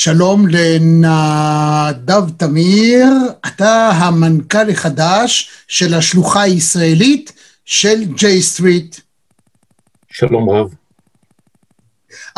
[0.00, 3.06] שלום לנדב תמיר,
[3.46, 7.32] אתה המנכ"ל החדש של השלוחה הישראלית
[7.64, 8.96] של ג'יי סטריט.
[10.10, 10.74] שלום רב.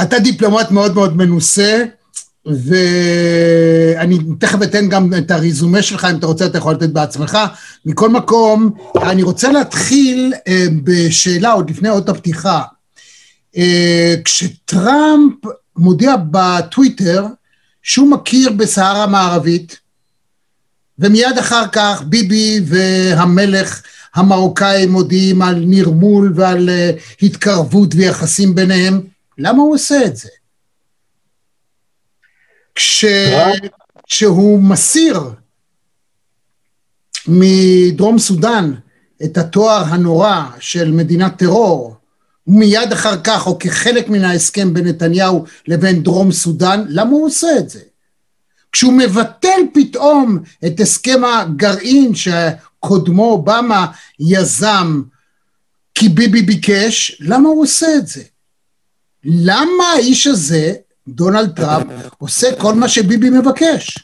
[0.02, 1.84] אתה דיפלומט מאוד מאוד מנוסה,
[2.46, 7.38] ואני תכף אתן גם את הרזומה שלך, אם אתה רוצה אתה יכול לתת בעצמך.
[7.86, 8.70] מכל מקום,
[9.02, 12.62] אני רוצה להתחיל אה, בשאלה עוד לפני עוד הפתיחה.
[13.56, 15.34] אה, כשטראמפ
[15.76, 17.26] מודיע בטוויטר
[17.82, 19.80] שהוא מכיר בסהרה המערבית,
[20.98, 23.82] ומיד אחר כך ביבי והמלך
[24.14, 29.00] המרוקאי מודיעים על נרמול ועל uh, התקרבות ויחסים ביניהם,
[29.38, 30.28] למה הוא עושה את זה?
[32.74, 33.04] כש...
[34.06, 35.20] כשהוא מסיר
[37.28, 38.74] מדרום סודאן
[39.24, 41.96] את התואר הנורא של מדינת טרור,
[42.50, 47.48] ומיד אחר כך, או כחלק מן ההסכם בין נתניהו לבין דרום סודאן, למה הוא עושה
[47.58, 47.80] את זה?
[48.72, 53.86] כשהוא מבטל פתאום את הסכם הגרעין שקודמו אובמה
[54.20, 55.02] יזם
[55.94, 58.22] כי ביבי ביקש, למה הוא עושה את זה?
[59.24, 60.72] למה האיש הזה,
[61.08, 61.86] דונלד טראמפ,
[62.18, 63.98] עושה כל מה שביבי מבקש?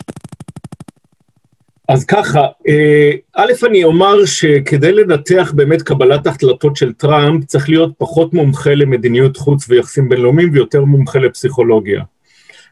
[1.89, 7.93] אז ככה, אה, א', אני אומר שכדי לנתח באמת קבלת החלטות של טראמפ, צריך להיות
[7.99, 12.03] פחות מומחה למדיניות חוץ ויחסים בינלאומיים ויותר מומחה לפסיכולוגיה.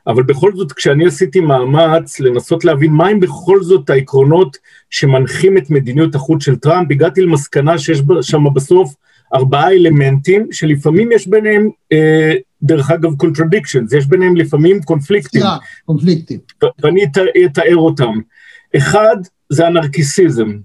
[0.07, 4.57] אבל בכל זאת, כשאני עשיתי מאמץ לנסות להבין מהם בכל זאת העקרונות
[4.91, 8.95] שמנחים את מדיניות החוץ של טראמפ, הגעתי למסקנה שיש שם בסוף
[9.35, 15.43] ארבעה אלמנטים, שלפעמים יש ביניהם, אה, דרך אגב, contradictions, יש ביניהם לפעמים קונפליקטים.
[15.85, 16.39] קונפליקטים.
[16.83, 17.05] ואני
[17.47, 18.13] אתאר אותם.
[18.77, 19.17] אחד,
[19.51, 20.57] זה הנרקיסיזם.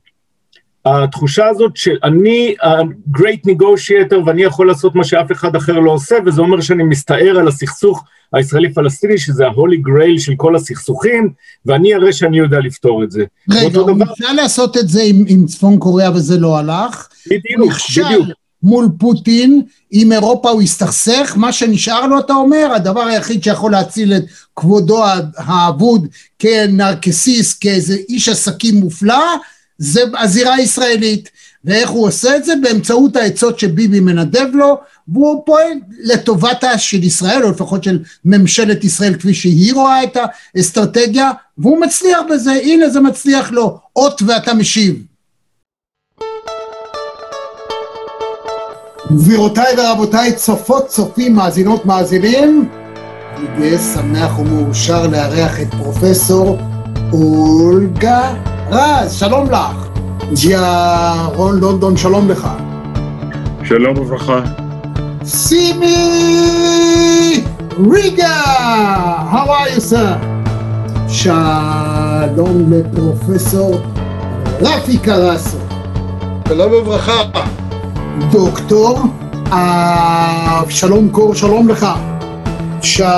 [0.85, 6.41] התחושה הזאת שאני ה-great negotiator ואני יכול לעשות מה שאף אחד אחר לא עושה, וזה
[6.41, 11.29] אומר שאני מסתער על הסכסוך הישראלי-פלסטיני, שזה ה-holy grail של כל הסכסוכים,
[11.65, 13.23] ואני אראה שאני יודע לפתור את זה.
[13.51, 13.91] רגע, הוא.
[13.91, 17.07] ניסה לעשות את זה עם, עם צפון קוריאה וזה לא הלך.
[17.27, 18.27] בדיוק, בדיוק.
[18.63, 19.61] מול פוטין,
[19.91, 24.23] עם אירופה הוא הסתכסך, מה שנשאר לו אתה אומר, הדבר היחיד שיכול להציל את
[24.55, 25.03] כבודו
[25.37, 26.07] האבוד
[26.39, 29.35] כנרקסיס, כאיזה איש עסקים מופלא,
[29.77, 31.29] זה הזירה הישראלית.
[31.65, 32.53] ואיך הוא עושה את זה?
[32.61, 34.77] באמצעות העצות שביבי מנדב לו,
[35.07, 35.71] והוא פועל
[36.03, 40.17] לטובתה של ישראל, או לפחות של ממשלת ישראל כפי שהיא רואה את
[40.55, 45.03] האסטרטגיה, והוא מצליח בזה, הנה זה מצליח לו, אות ואתה משיב.
[49.11, 52.69] גבירותיי ורבותיי, צופות, צופים, מאזינות, מאזינים,
[53.37, 56.57] אני גאה, שמח ומאושר לארח את פרופסור
[57.13, 58.33] אולגה
[58.69, 59.87] רז, שלום לך.
[60.33, 62.47] ג'יה רון לונדון, שלום לך.
[63.63, 64.39] שלום וברכה.
[65.23, 65.93] סימי
[67.91, 68.41] ריגה,
[69.31, 70.25] how are you sir?
[71.07, 73.79] שלום לפרופסור
[74.61, 75.57] רפי קרסו.
[76.47, 77.21] שלום וברכה.
[78.31, 78.99] דוקטור
[80.61, 81.87] אבשלום קור, שלום לך.
[82.81, 83.11] שלום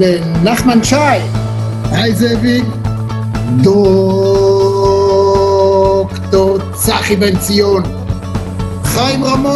[0.00, 0.96] לנחמן שי.
[1.92, 2.64] היי זאביק.
[3.62, 4.18] דוקטור
[6.74, 7.82] צחי בן ציון.
[8.84, 9.48] חיים רמון,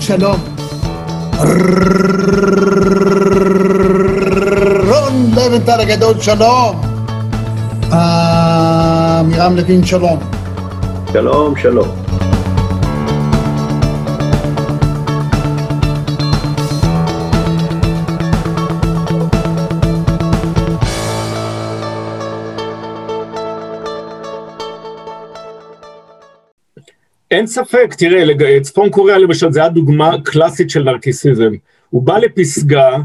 [0.00, 0.40] שלום.
[4.88, 6.80] רון לבנטל הגדול, שלום.
[7.92, 10.35] עמירם לוין, שלום.
[11.16, 11.88] שלום, שלום.
[27.30, 31.52] אין ספק, תראה, צפון קוריאה למשל, זה היה דוגמה קלאסית של נרקיסיזם.
[31.90, 32.96] הוא בא לפסגה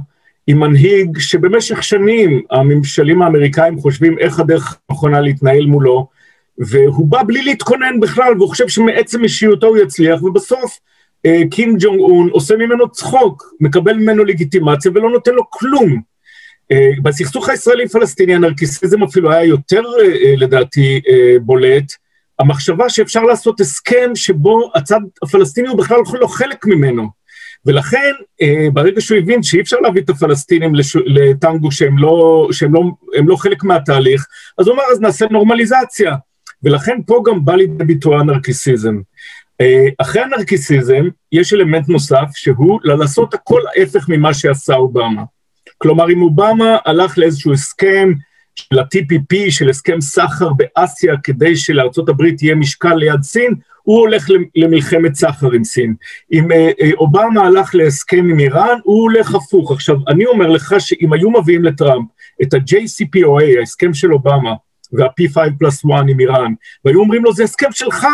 [0.47, 6.20] עם מנהיג שבמשך שנים הממשלים האמריקאים חושבים איך הדרך הנכונה להתנהל מולו,
[6.57, 10.79] והוא בא בלי להתכונן בכלל, והוא חושב שמעצם אישיותו הוא יצליח, ובסוף
[11.25, 16.01] אה, קים ג'ונג און עושה ממנו צחוק, מקבל ממנו לגיטימציה ולא נותן לו כלום.
[16.71, 21.91] אה, בסכסוך הישראלי-פלסטיני הנרקיסיזם אפילו היה יותר, אה, אה לדעתי, אה, בולט,
[22.39, 27.21] המחשבה שאפשר לעשות הסכם שבו הצד הפלסטיני הוא בכלל לא חלק ממנו.
[27.65, 28.11] ולכן,
[28.41, 30.95] אה, ברגע שהוא הבין שאי אפשר להביא את הפלסטינים לש...
[31.05, 32.83] לטנגו שהם לא, שהם לא,
[33.27, 34.25] לא חלק מהתהליך,
[34.57, 36.15] אז הוא אמר, אז נעשה נורמליזציה.
[36.63, 38.99] ולכן פה גם בא לידי ביטוי הנרקיסיזם.
[39.61, 45.23] אה, אחרי הנרקיסיזם, יש אלמנט נוסף, שהוא לעשות הכל ההפך ממה שעשה אובמה.
[45.77, 48.13] כלומר, אם אובמה הלך לאיזשהו הסכם,
[48.55, 53.53] של ה-TPP, של הסכם סחר באסיה, כדי שלארה"ב יהיה משקל ליד סין,
[53.83, 55.95] הוא הולך למלחמת סחר עם סין.
[56.33, 56.47] אם
[56.97, 59.71] אובמה הלך להסכם עם איראן, הוא הולך הפוך.
[59.71, 62.07] עכשיו, אני אומר לך שאם היו מביאים לטראמפ
[62.41, 64.53] את ה-JCPOA, ההסכם של אובמה,
[64.93, 66.53] וה-P5 פלוס 1 עם איראן,
[66.85, 68.07] והיו אומרים לו, זה הסכם שלך.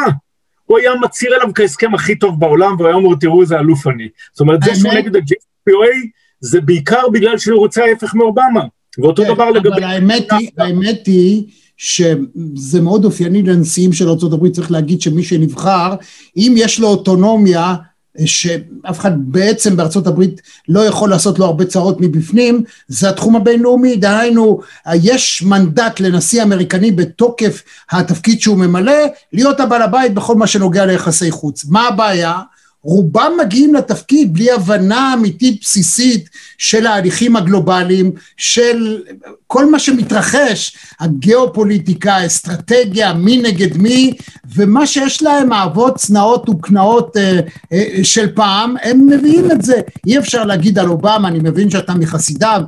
[0.66, 4.08] הוא היה מצהיר עליו כהסכם הכי טוב בעולם, והוא היה אומר, תראו איזה אלוף אני.
[4.32, 6.08] זאת אומרת, זה שהוא נגד ה-JCPOA,
[6.40, 8.64] זה בעיקר בגלל שהוא רוצה ההפך מאובמה.
[8.98, 9.70] ואותו כן, דבר לגבי...
[9.70, 11.44] אבל האמת היא, האמת היא
[11.78, 15.94] שזה מאוד אופייני לנשיאים של ארה"ב, צריך להגיד שמי שנבחר,
[16.38, 17.76] אם יש לו אוטונומיה,
[18.26, 23.96] שאף אחד בעצם בארצות הברית לא יכול לעשות לו הרבה צרות מבפנים, זה התחום הבינלאומי,
[23.96, 24.60] דהיינו,
[24.94, 29.02] יש מנדט לנשיא אמריקני בתוקף התפקיד שהוא ממלא,
[29.34, 31.66] להיות הבעל הבית בכל מה שנוגע ליחסי חוץ.
[31.66, 32.40] מה הבעיה?
[32.84, 39.04] רובם מגיעים לתפקיד בלי הבנה אמיתית בסיסית של ההליכים הגלובליים, של
[39.48, 44.14] כל מה שמתרחש, הגיאופוליטיקה, האסטרטגיה, מי נגד מי,
[44.56, 47.40] ומה שיש להם אהבות, צנעות וקנאות אה,
[47.74, 49.76] אה, של פעם, הם מביאים את זה.
[50.08, 52.62] אי אפשר להגיד על אובמה, אני מבין שאתה מחסידיו,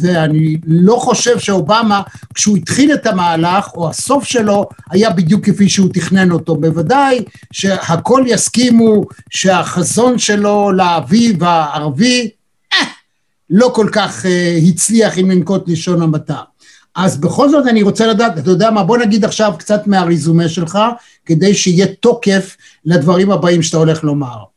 [0.00, 2.02] ואני לא חושב שאובמה,
[2.34, 6.56] כשהוא התחיל את המהלך, או הסוף שלו, היה בדיוק כפי שהוא תכנן אותו.
[6.56, 12.30] בוודאי שהכל יסכימו שהחזון שלו לאביב הערבי,
[12.72, 12.86] אה,
[13.50, 16.38] לא כל כך אה, הצליח אם לנקוט לשון המעטה.
[16.94, 20.78] אז בכל זאת אני רוצה לדעת, אתה יודע מה, בוא נגיד עכשיו קצת מהריזומה שלך,
[21.26, 24.51] כדי שיהיה תוקף לדברים הבאים שאתה הולך לומר.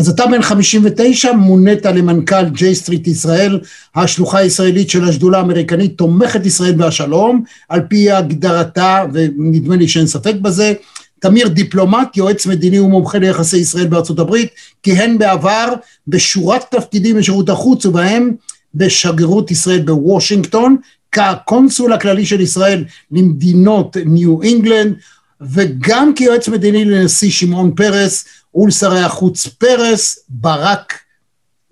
[0.00, 3.60] אז אתה בן 59, מונית למנכ"ל ג'יי סטריט ישראל,
[3.94, 10.34] השלוחה הישראלית של השדולה האמריקנית תומכת ישראל והשלום, על פי הגדרתה, ונדמה לי שאין ספק
[10.42, 10.72] בזה,
[11.18, 14.48] תמיר דיפלומט, יועץ מדיני ומומחה ליחסי ישראל בארצות הברית,
[14.82, 15.74] כיהן בעבר
[16.08, 18.30] בשורת תפקידים בשירות החוץ ובהם
[18.74, 20.76] בשגרירות ישראל בוושינגטון,
[21.12, 24.94] כקונסול הכללי של ישראל למדינות ניו אינגלנד,
[25.40, 28.24] וגם כיועץ מדיני לנשיא שמעון פרס
[28.54, 30.98] ולשרי החוץ פרס, ברק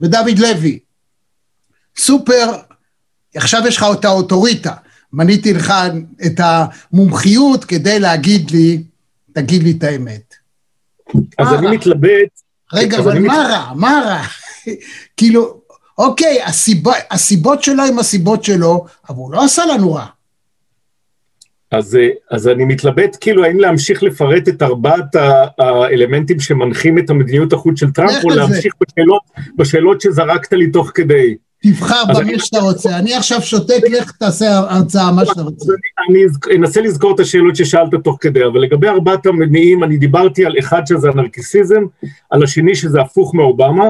[0.01, 0.79] ודוד לוי.
[1.97, 2.53] סופר,
[3.37, 4.75] עכשיו יש לך את האוטוריטה,
[5.13, 5.73] מניתי לך
[6.27, 8.83] את המומחיות כדי להגיד לי,
[9.33, 10.35] תגיד לי את האמת.
[11.39, 12.41] אז אני מתלבט.
[12.73, 13.73] רגע, אבל מה רע?
[13.75, 14.23] מה רע?
[15.17, 15.61] כאילו,
[15.99, 16.39] אוקיי,
[17.11, 20.07] הסיבות שלו הם הסיבות שלו, אבל הוא לא עשה לנו רע.
[21.71, 25.17] אז, אה, אז אני מתלבט כאילו האם להמשיך לפרט את ארבעת
[25.59, 29.23] האלמנטים שמנחים את המדיניות החוץ של טראמפ, או להמשיך בשאלות,
[29.57, 31.37] בשאלות שזרקת לי תוך כדי.
[31.63, 35.73] תבחר במה שאתה רוצה, אני עכשיו שותק, לך תעשה הרצאה, מה שאתה רוצה.
[36.09, 36.19] אני,
[36.51, 40.55] אני אנסה לזכור את השאלות ששאלת תוך כדי, אבל לגבי ארבעת המניעים, אני דיברתי על
[40.59, 41.83] אחד שזה הנרקיסיזם,
[42.31, 43.85] על השני שזה הפוך מאובמה,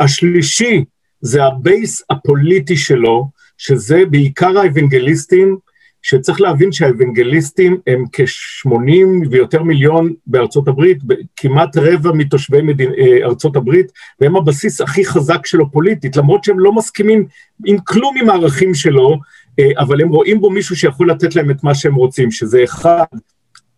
[0.00, 0.84] השלישי
[1.20, 3.28] זה ה base הפוליטי שלו,
[3.58, 5.56] שזה בעיקר האבנגליסטים,
[6.02, 10.98] שצריך להבין שהאוונגליסטים הם כ-80 ויותר מיליון בארצות הברית,
[11.36, 16.58] כמעט רבע מתושבי מדין, אה, ארצות הברית, והם הבסיס הכי חזק שלו פוליטית, למרות שהם
[16.58, 17.26] לא מסכימים
[17.66, 19.18] עם כלום עם הערכים שלו,
[19.58, 23.04] אה, אבל הם רואים בו מישהו שיכול לתת להם את מה שהם רוצים, שזה אחד,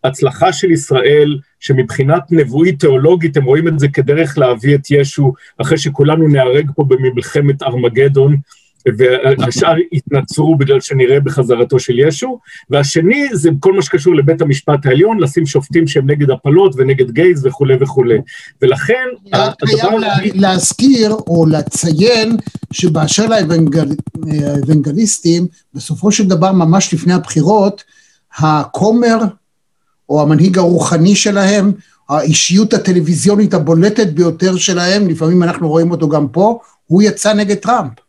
[0.05, 5.79] הצלחה של ישראל, שמבחינת נבואית תיאולוגית הם רואים את זה כדרך להביא את ישו, אחרי
[5.79, 8.37] שכולנו נהרג פה במלחמת ארמגדון,
[9.39, 12.39] והשאר יתנצרו בגלל שנראה בחזרתו של ישו,
[12.71, 17.47] והשני זה כל מה שקשור לבית המשפט העליון, לשים שופטים שהם נגד הפלות ונגד גייז
[17.47, 18.19] וכולי וכולי.
[18.63, 19.57] ולכן הדבר...
[19.67, 22.37] חייב להזכיר או לציין
[22.73, 23.27] שבאשר
[24.17, 27.85] לאבנגליסטים, בסופו של דבר ממש לפני הבחירות,
[28.39, 29.19] הכומר
[30.09, 31.73] או המנהיג הרוחני שלהם,
[32.09, 38.04] האישיות הטלוויזיונית הבולטת ביותר שלהם, לפעמים אנחנו רואים אותו גם פה, הוא יצא נגד טראמפ.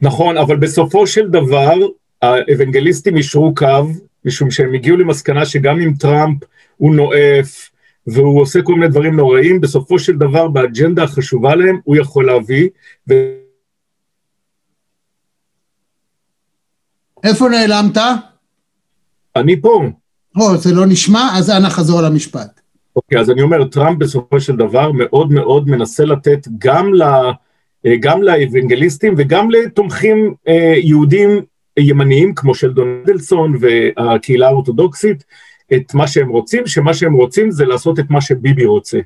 [0.00, 1.74] נכון, אבל בסופו של דבר,
[2.22, 3.88] האוונגליסטים אישרו קו,
[4.24, 6.38] משום שהם הגיעו למסקנה שגם אם טראמפ
[6.76, 7.70] הוא נואף,
[8.06, 12.68] והוא עושה כל מיני דברים נוראים, בסופו של דבר, באג'נדה החשובה להם, הוא יכול להביא.
[13.10, 13.14] ו...
[17.24, 17.96] איפה נעלמת?
[19.36, 19.84] אני פה.
[20.36, 22.60] או, זה לא נשמע, אז אנא חזור למשפט.
[22.96, 26.98] אוקיי, אז אני אומר, טראמפ בסופו של דבר מאוד מאוד מנסה לתת גם ל...
[26.98, 27.32] לה...
[27.86, 31.40] אה, גם לאבנגליסטים וגם לתומכים אה, יהודים
[31.78, 35.24] ימניים כמו שלדון אדלסון והקהילה האורתודוקסית,
[35.74, 38.98] את מה שהם רוצים, שמה שהם רוצים זה לעשות את מה שביבי רוצה.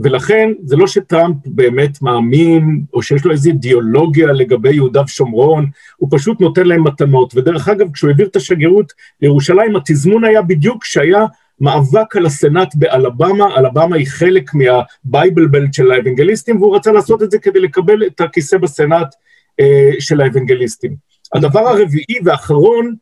[0.00, 6.08] ולכן זה לא שטראמפ באמת מאמין, או שיש לו איזו אידיאולוגיה לגבי יהודה ושומרון, הוא
[6.12, 7.36] פשוט נותן להם מתנות.
[7.36, 11.26] ודרך אגב, כשהוא העביר את השגרירות לירושלים, התזמון היה בדיוק כשהיה
[11.60, 17.30] מאבק על הסנאט באלבמה, אלבמה היא חלק מהבייבל בלט של האבנגליסטים, והוא רצה לעשות את
[17.30, 19.14] זה כדי לקבל את הכיסא בסנאט
[19.60, 20.96] אה, של האבנגליסטים.
[21.34, 22.94] הדבר הרביעי והאחרון,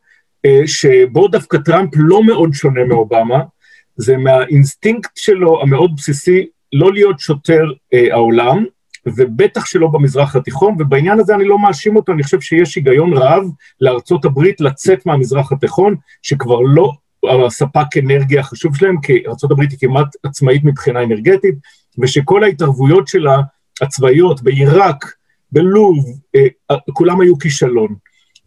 [0.45, 3.39] אה, שבו דווקא טראמפ לא מאוד שונה מאובמה,
[3.97, 8.65] זה מהאינסטינקט שלו המאוד בסיסי לא להיות שוטר אה, העולם,
[9.05, 13.43] ובטח שלא במזרח התיכון, ובעניין הזה אני לא מאשים אותו, אני חושב שיש היגיון רב
[13.81, 16.91] לארצות הברית לצאת מהמזרח התיכון, שכבר לא
[17.45, 21.55] הספק אנרגיה החשוב שלהם, כי ארה"ב היא כמעט עצמאית מבחינה אנרגטית,
[21.99, 23.41] ושכל ההתערבויות שלה,
[23.81, 25.13] הצבאיות, בעיראק,
[25.51, 27.95] בלוב, אה, אה, כולם היו כישלון.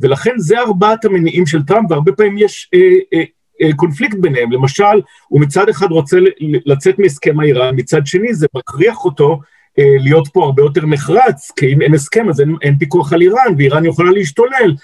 [0.00, 2.80] ולכן זה ארבעת המניעים של טראמפ, והרבה פעמים יש אה,
[3.14, 3.25] אה,
[3.62, 4.52] אה, קונפליקט ביניהם.
[4.52, 6.18] למשל, הוא מצד אחד רוצה
[6.66, 9.40] לצאת מהסכם האיראן, מצד שני זה מכריח אותו
[9.78, 13.21] אה, להיות פה הרבה יותר נחרץ, כי אם אין הסכם אז אין, אין פיקוח על
[13.21, 14.75] איראן, ואיראן יכולה להשתולל.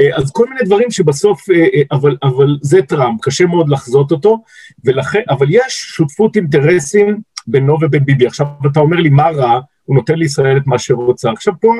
[0.00, 4.12] אה, אז כל מיני דברים שבסוף, אה, אה, אבל, אבל זה טראמפ, קשה מאוד לחזות
[4.12, 4.42] אותו,
[4.84, 8.26] ולכן, אבל יש שותפות אינטרסים בינו ובין ביבי.
[8.26, 9.60] עכשיו, אתה אומר לי, מה רע?
[9.84, 11.30] הוא נותן לישראל את מה שרוצה.
[11.30, 11.74] עכשיו, פה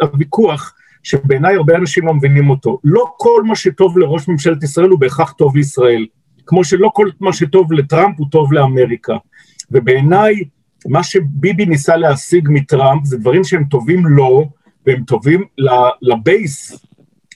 [0.00, 5.00] הוויכוח, שבעיניי הרבה אנשים לא מבינים אותו, לא כל מה שטוב לראש ממשלת ישראל הוא
[5.00, 6.06] בהכרח טוב לישראל,
[6.46, 9.16] כמו שלא כל מה שטוב לטראמפ הוא טוב לאמריקה.
[9.70, 10.34] ובעיניי,
[10.88, 14.48] מה שביבי ניסה להשיג מטראמפ זה דברים שהם טובים לו,
[14.86, 15.44] והם טובים
[16.02, 16.72] לבייס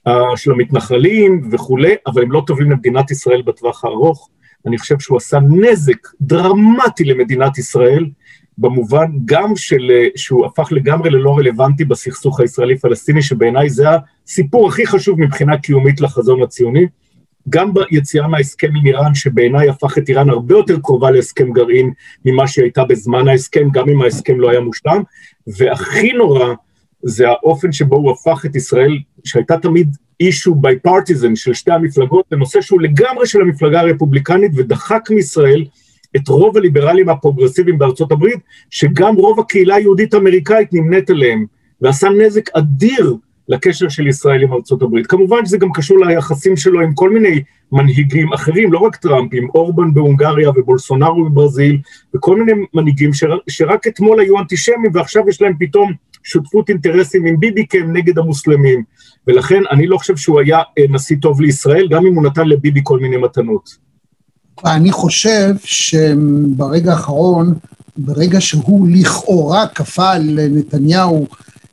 [0.09, 4.28] uh, של המתנחלים וכולי, אבל הם לא טובים למדינת ישראל בטווח הארוך.
[4.67, 8.07] אני חושב שהוא עשה נזק דרמטי למדינת ישראל,
[8.59, 13.87] במובן גם של, אה, שהוא הפך לגמרי ללא רלוונטי בסכסוך הישראלי-פלסטיני, שבעיניי זה
[14.26, 16.87] הסיפור הכי חשוב מבחינה קיומית לחזון הציוני.
[17.49, 21.93] גם ביציאה מההסכם עם איראן, שבעיניי הפך את איראן הרבה יותר קרובה להסכם גרעין
[22.25, 25.02] ממה שהיא הייתה בזמן ההסכם, גם אם ההסכם לא היה מושלם,
[25.47, 26.55] והכי נורא,
[27.02, 32.61] זה האופן שבו הוא הפך את ישראל, שהייתה תמיד issue bipartisan של שתי המפלגות, לנושא
[32.61, 35.64] שהוא לגמרי של המפלגה הרפובליקנית, ודחק מישראל
[36.17, 38.38] את רוב הליברלים הפרוגרסיביים בארצות הברית,
[38.71, 41.47] שגם רוב הקהילה היהודית-אמריקאית נמנית עליהם,
[41.81, 43.17] ועשה נזק אדיר
[43.49, 45.07] לקשר של ישראל עם ארצות הברית.
[45.07, 49.49] כמובן שזה גם קשור ליחסים שלו עם כל מיני מנהיגים אחרים, לא רק טראמפ, עם
[49.55, 51.78] אורבן בהונגריה ובולסונארו בברזיל,
[52.17, 57.40] וכל מיני מנהיגים שר, שרק אתמול היו אנטישמים ועכשיו יש להם פתאום שותפות אינטרסים עם
[57.40, 58.83] ביבי כי נגד המוסלמים.
[59.26, 62.81] ולכן אני לא חושב שהוא היה אה, נשיא טוב לישראל, גם אם הוא נתן לביבי
[62.85, 63.88] כל מיני מתנות.
[64.64, 67.55] אני חושב שברגע האחרון,
[67.97, 71.26] ברגע שהוא לכאורה כפה על נתניהו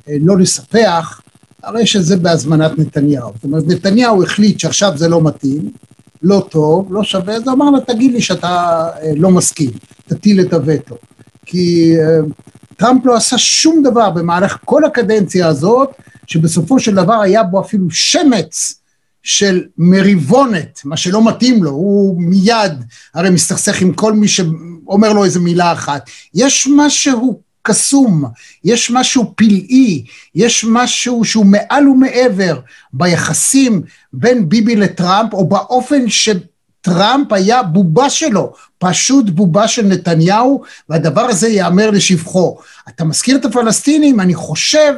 [0.09, 1.21] אה, לא לספח,
[1.65, 3.31] הרי שזה בהזמנת נתניהו.
[3.35, 5.71] זאת אומרת, נתניהו החליט שעכשיו זה לא מתאים,
[6.23, 9.71] לא טוב, לא שווה, אז אמר לה, תגיד לי שאתה אה, לא מסכים,
[10.07, 10.95] תטיל את הווטו.
[11.45, 11.93] כי
[12.77, 15.89] טראמפ לא עשה שום דבר במהלך כל הקדנציה הזאת,
[16.27, 18.81] שבסופו של דבר היה בו אפילו שמץ
[19.23, 22.73] של מריבונת, מה שלא מתאים לו, הוא מיד
[23.13, 26.09] הרי מסתכסך עם כל מי שאומר לו איזה מילה אחת.
[26.33, 28.25] יש משהו קסום,
[28.63, 30.03] יש משהו פלאי,
[30.35, 32.59] יש משהו שהוא מעל ומעבר
[32.93, 33.81] ביחסים
[34.13, 36.29] בין ביבי לטראמפ, או באופן ש...
[36.85, 42.57] טראמפ היה בובה שלו, פשוט בובה של נתניהו, והדבר הזה ייאמר לשבחו.
[42.89, 44.93] אתה מזכיר את הפלסטינים, אני חושב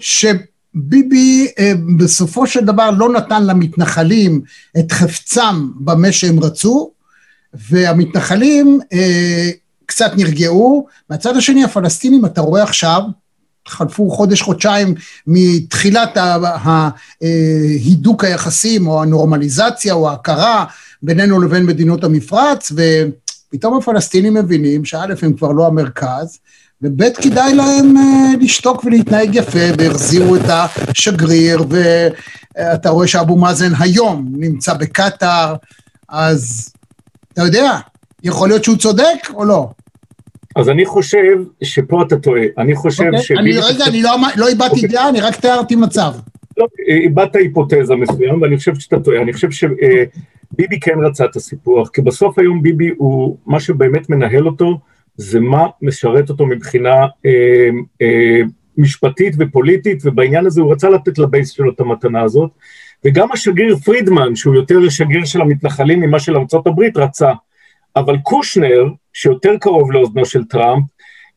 [0.00, 4.40] שביבי אה, בסופו של דבר לא נתן למתנחלים
[4.78, 6.90] את חפצם במה שהם רצו,
[7.54, 9.50] והמתנחלים אה,
[9.90, 13.02] קצת נרגעו, מהצד השני הפלסטינים, אתה רואה עכשיו,
[13.68, 14.94] חלפו חודש, חודשיים
[15.26, 16.16] מתחילת
[17.20, 20.64] ההידוק היחסים, או הנורמליזציה, או ההכרה
[21.02, 26.38] בינינו לבין מדינות המפרץ, ופתאום הפלסטינים מבינים שא' הם כבר לא המרכז,
[26.82, 34.32] וב' כדאי להם אה, לשתוק ולהתנהג יפה, והחזירו את השגריר, ואתה רואה שאבו מאזן היום
[34.32, 35.54] נמצא בקטאר,
[36.08, 36.72] אז
[37.32, 37.78] אתה יודע,
[38.22, 39.68] יכול להיות שהוא צודק או לא?
[40.56, 43.06] אז אני חושב שפה אתה טועה, אני חושב okay.
[43.06, 43.22] אוקיי.
[43.22, 43.32] ש...
[43.32, 44.74] אני רגע, אני לא, לא איבדתי okay.
[44.74, 44.88] אוקיי.
[44.88, 46.12] דעה, אני רק תיארתי מצב.
[46.56, 51.88] לא, איבדת היפותזה מסוים, ואני חושב שאתה טועה, אני חושב שביבי כן רצה את הסיפוח,
[51.88, 54.78] כי בסוף היום ביבי הוא, מה שבאמת מנהל אותו,
[55.16, 56.94] זה מה משרת אותו מבחינה
[57.26, 57.68] אה,
[58.02, 58.40] אה,
[58.78, 62.50] משפטית ופוליטית, ובעניין הזה הוא רצה לתת לבייס שלו את המתנה הזאת,
[63.04, 67.32] וגם השגריר פרידמן, שהוא יותר שגריר של המתנחלים ממה של ארה"ב, רצה.
[67.96, 70.84] אבל קושנר, שיותר קרוב לאוזנו של טראמפ,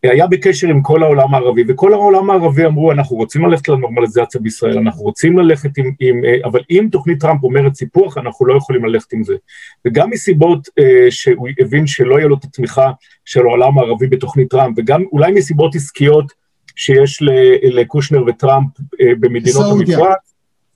[0.04, 4.78] היה בקשר עם כל העולם הערבי, וכל העולם הערבי אמרו, אנחנו רוצים ללכת לנורמליזציה בישראל,
[4.78, 8.86] אנחנו רוצים ללכת עם, עם אה, אבל אם תוכנית טראמפ אומרת סיפוח, אנחנו לא יכולים
[8.86, 9.36] ללכת עם זה.
[9.86, 12.92] וגם מסיבות אה, שהוא הבין שלא יהיה לו את התמיכה
[13.26, 16.26] של העולם הערבי בתוכנית טראמפ, וגם אולי מסיבות עסקיות
[16.76, 17.20] שיש
[17.64, 18.68] לקושנר וטראמפ
[19.02, 20.33] אה, במדינות המפרץ,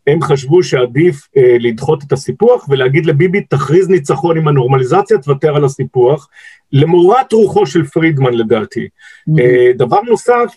[0.07, 5.65] הם חשבו שעדיף אה, לדחות את הסיפוח ולהגיד לביבי, תכריז ניצחון עם הנורמליזציה, תוותר על
[5.65, 6.29] הסיפוח,
[6.71, 8.87] למורת רוחו של פרידמן לדעתי.
[8.87, 9.41] Mm-hmm.
[9.41, 10.55] אה, דבר נוסף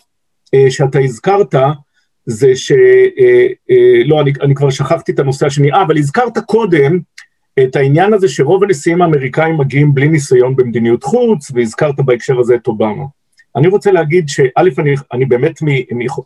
[0.53, 1.55] אה, שאתה הזכרת,
[2.25, 2.71] זה ש...
[3.19, 6.99] אה, אה, לא, אני, אני כבר שכחתי את הנושא השני, אה, אבל הזכרת קודם
[7.63, 12.67] את העניין הזה שרוב הנשיאים האמריקאים מגיעים בלי ניסיון במדיניות חוץ, והזכרת בהקשר הזה את
[12.67, 13.03] אובמה.
[13.55, 15.59] אני רוצה להגיד שא', אני, אני באמת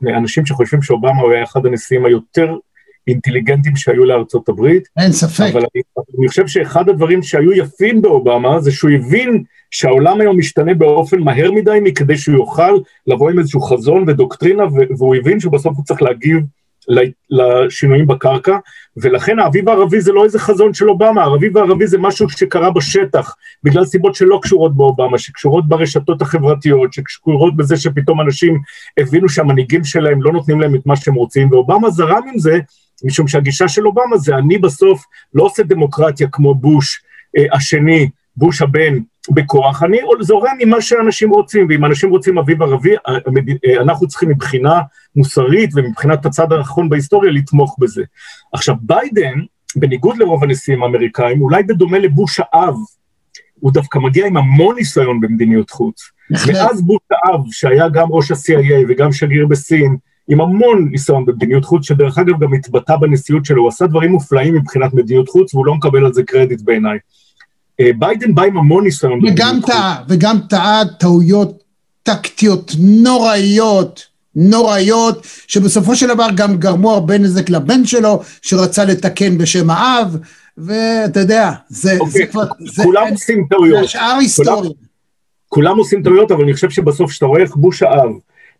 [0.01, 2.57] מאנשים שחושבים שאובמה הוא היה אחד הנשיאים היותר
[3.07, 4.87] אינטליגנטים שהיו לארצות הברית.
[4.97, 5.45] אין ספק.
[5.51, 5.81] אבל אני,
[6.19, 11.51] אני חושב שאחד הדברים שהיו יפים באובמה זה שהוא הבין שהעולם היום משתנה באופן מהר
[11.51, 12.71] מדי מכדי שהוא יוכל
[13.07, 14.63] לבוא עם איזשהו חזון ודוקטרינה,
[14.97, 16.43] והוא הבין שבסוף הוא צריך להגיב
[17.29, 18.57] לשינויים בקרקע,
[18.97, 23.35] ולכן האביב הערבי זה לא איזה חזון של אובמה, האביב הערבי זה משהו שקרה בשטח,
[23.63, 28.59] בגלל סיבות שלא קשורות באובמה, שקשורות ברשתות החברתיות, שקשורות בזה שפתאום אנשים
[28.99, 32.59] הבינו שהמנהיגים שלהם לא נותנים להם את מה שהם רוצים, ואובמה זרם עם זה,
[33.03, 37.01] משום שהגישה של אובמה זה אני בסוף לא עושה דמוקרטיה כמו בוש
[37.37, 38.99] אה, השני, בוש הבן,
[39.29, 42.95] בכוח, אני זורם ממה שאנשים רוצים, ואם אנשים רוצים אביב ערבי,
[43.81, 44.81] אנחנו צריכים מבחינה
[45.15, 48.03] מוסרית ומבחינת הצד הנכון בהיסטוריה לתמוך בזה.
[48.53, 49.39] עכשיו, ביידן,
[49.75, 52.75] בניגוד לרוב הנשיאים האמריקאים, אולי בדומה לבוש האב,
[53.59, 56.01] הוא דווקא מגיע עם המון ניסיון במדיניות חוץ.
[56.31, 61.65] מאז בוש האב, שהיה גם ראש ה- CIA וגם שגריר בסין, עם המון ניסיון במדיניות
[61.65, 65.65] חוץ, שדרך אגב גם התבטא בנשיאות שלו, הוא עשה דברים מופלאים מבחינת מדיניות חוץ, והוא
[65.65, 66.97] לא מקבל על זה קרדיט בעיניי.
[67.79, 69.19] אה, ביידן בא עם המון ניסיון.
[69.25, 71.63] וגם טעה, וגם טעה טעויות
[72.03, 74.05] טקטיות נוראיות,
[74.35, 80.17] נוראיות, שבסופו של דבר גם גרמו הרבה נזק לבן שלו, שרצה לתקן בשם האב,
[80.57, 82.45] ואתה יודע, זה, אוקיי, זה כבר...
[82.83, 83.79] כולם זה, עושים טעויות.
[83.79, 84.55] זה השאר היסטוריה.
[84.55, 84.71] כולם,
[85.47, 88.09] כולם עושים טעויות, אבל אני חושב שבסוף כשאתה רואה איך בוש האב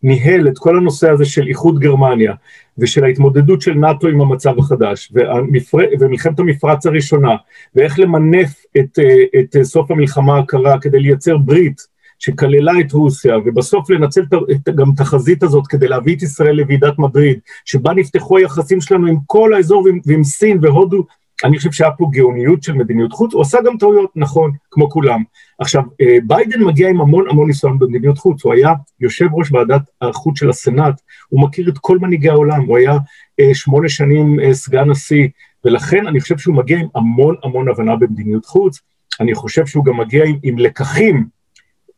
[0.04, 2.34] ניהל את כל הנושא הזה של איחוד גרמניה,
[2.78, 5.78] ושל ההתמודדות של נאט"ו עם המצב החדש, והמפר...
[6.00, 7.36] ומלחמת המפרץ הראשונה,
[7.76, 13.90] ואיך למנף את, אה, את סוף המלחמה הקרה כדי לייצר ברית שכללה את רוסיה, ובסוף
[13.90, 14.22] לנצל
[14.52, 19.08] את, גם את החזית הזאת כדי להביא את ישראל לוועידת מדריד, שבה נפתחו היחסים שלנו
[19.08, 21.04] עם כל האזור ועם, ועם סין והודו,
[21.44, 25.24] אני חושב שהיה פה גאוניות של מדיניות חוץ, הוא עשה גם טעויות, נכון, כמו כולם.
[25.60, 29.82] עכשיו, אה, ביידן מגיע עם המון המון ניסיון במדיניות חוץ, הוא היה יושב ראש ועדת
[30.02, 32.98] החוץ של הסנאט, הוא מכיר את כל מנהיגי העולם, הוא היה
[33.40, 35.28] אה, שמונה שנים אה, סגן נשיא,
[35.66, 38.80] ולכן אני חושב שהוא מגיע עם המון המון הבנה במדיניות חוץ,
[39.20, 41.28] אני חושב שהוא גם מגיע עם, עם לקחים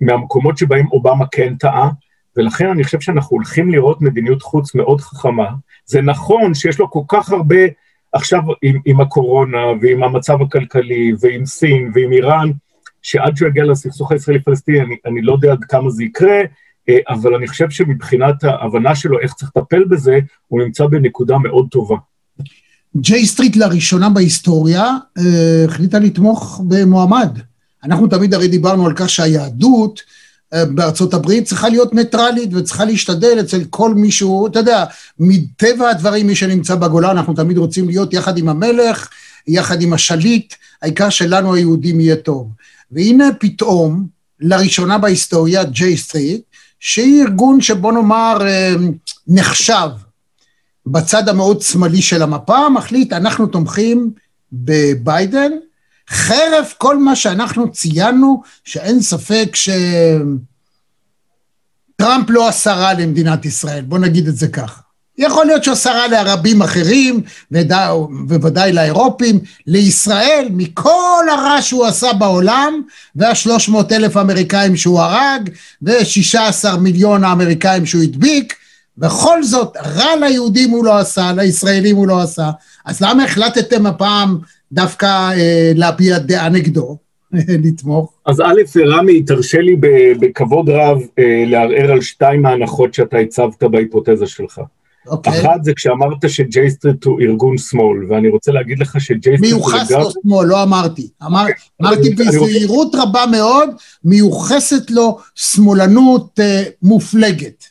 [0.02, 1.90] מהמקומות שבהם אובמה כן טעה,
[2.36, 5.50] ולכן אני חושב שאנחנו הולכים לראות מדיניות חוץ מאוד חכמה.
[5.86, 7.66] זה נכון שיש לו כל כך הרבה,
[8.18, 12.52] עכשיו עם, עם הקורונה ועם המצב הכלכלי ועם סין ועם איראן,
[13.02, 16.40] שעד שהוא יגיע לסכסוך הישראלי-פלסטיני, אני, אני לא יודע עד כמה זה יקרה,
[16.90, 21.68] אה, אבל אני חושב שמבחינת ההבנה שלו איך צריך לטפל בזה, הוא נמצא בנקודה מאוד
[21.72, 21.96] טובה.
[22.98, 24.84] ג'יי סטריט לראשונה בהיסטוריה
[25.18, 27.40] אה, החליטה לתמוך במועמד.
[27.84, 30.02] אנחנו תמיד הרי דיברנו על כך שהיהדות
[30.54, 34.86] בארצות הברית צריכה להיות ניטרלית וצריכה להשתדל אצל כל מישהו, אתה יודע,
[35.20, 39.10] מטבע הדברים מי שנמצא בגולה, אנחנו תמיד רוצים להיות יחד עם המלך,
[39.48, 42.52] יחד עם השליט, העיקר שלנו היהודים יהיה טוב.
[42.92, 44.08] והנה פתאום,
[44.40, 46.42] לראשונה בהיסטוריה, ג'יי סטריט,
[46.80, 48.76] שהיא ארגון שבוא נאמר אה,
[49.28, 49.90] נחשב
[50.86, 54.12] בצד המאוד שמאלי של המפה, מחליט, אנחנו תומכים
[54.54, 55.52] בביידן,
[56.10, 59.56] חרף כל מה שאנחנו ציינו, שאין ספק
[61.96, 64.82] שטראמפ לא עשה רע למדינת ישראל, בוא נגיד את זה ככה.
[65.18, 67.22] יכול להיות שהוא עשה רע לרבים אחרים,
[68.28, 72.82] ובוודאי לאירופים, לישראל, מכל הרע שהוא עשה בעולם,
[73.16, 75.50] והשלוש מאות אלף אמריקאים שהוא הרג,
[75.82, 78.54] ושישה עשר מיליון האמריקאים שהוא הדביק,
[78.98, 82.50] בכל זאת, רע ליהודים הוא לא עשה, לישראלים הוא לא עשה,
[82.86, 84.38] אז למה החלטתם הפעם
[84.72, 86.98] דווקא אה, להביע דעה נגדו,
[87.66, 88.14] לתמוך?
[88.26, 89.76] אז א', רמי, תרשה לי
[90.20, 94.62] בכבוד רב אה, לערער על שתיים ההנחות שאתה הצבת בהיפותזה שלך.
[95.08, 95.42] אוקיי.
[95.42, 99.62] אחת זה כשאמרת שג'יי סטריט הוא ארגון שמאל, ואני רוצה להגיד לך שג'יי סטריט הוא
[99.62, 101.10] מיוחס לו שמאל, לא אמרתי.
[101.26, 101.56] אמר, אוקיי.
[101.82, 103.04] אמרתי בזהירות רוצה...
[103.04, 103.70] רבה מאוד,
[104.04, 107.66] מיוחסת לו שמאלנות אה, מופלגת.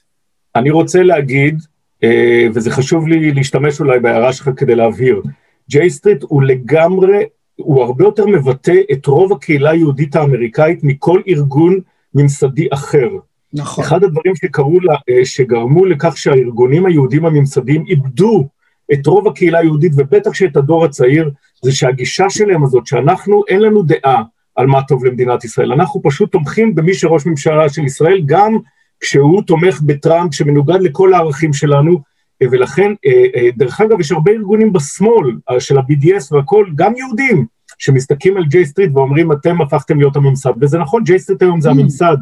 [0.57, 1.63] אני רוצה להגיד,
[2.05, 5.23] אה, וזה חשוב לי להשתמש אולי בהערה שלך כדי להבהיר,
[5.71, 7.25] ג'יי סטריט הוא לגמרי,
[7.57, 11.81] הוא הרבה יותר מבטא את רוב הקהילה היהודית האמריקאית מכל ארגון
[12.15, 13.09] ממסדי אחר.
[13.53, 13.85] נכון.
[13.85, 18.49] אחד הדברים שקרו לה, אה, שגרמו לכך שהארגונים היהודים הממסדיים איבדו
[18.93, 21.31] את רוב הקהילה היהודית, ובטח שאת הדור הצעיר,
[21.65, 24.23] זה שהגישה שלהם הזאת, שאנחנו, אין לנו דעה
[24.57, 28.57] על מה טוב למדינת ישראל, אנחנו פשוט תומכים במי שראש ממשלה של ישראל, גם
[29.01, 32.01] כשהוא תומך בטראמפ, שמנוגד לכל הערכים שלנו,
[32.43, 37.47] ולכן, אה, דרך אגב, יש הרבה ארגונים בשמאל של ה- BDS והכול, גם יהודים,
[37.79, 41.69] שמסתכלים על ג'יי סטריט ואומרים, אתם הפכתם להיות הממסד, וזה נכון, ג'יי סטריט היום זה
[41.69, 41.73] mm.
[41.73, 42.17] הממסד.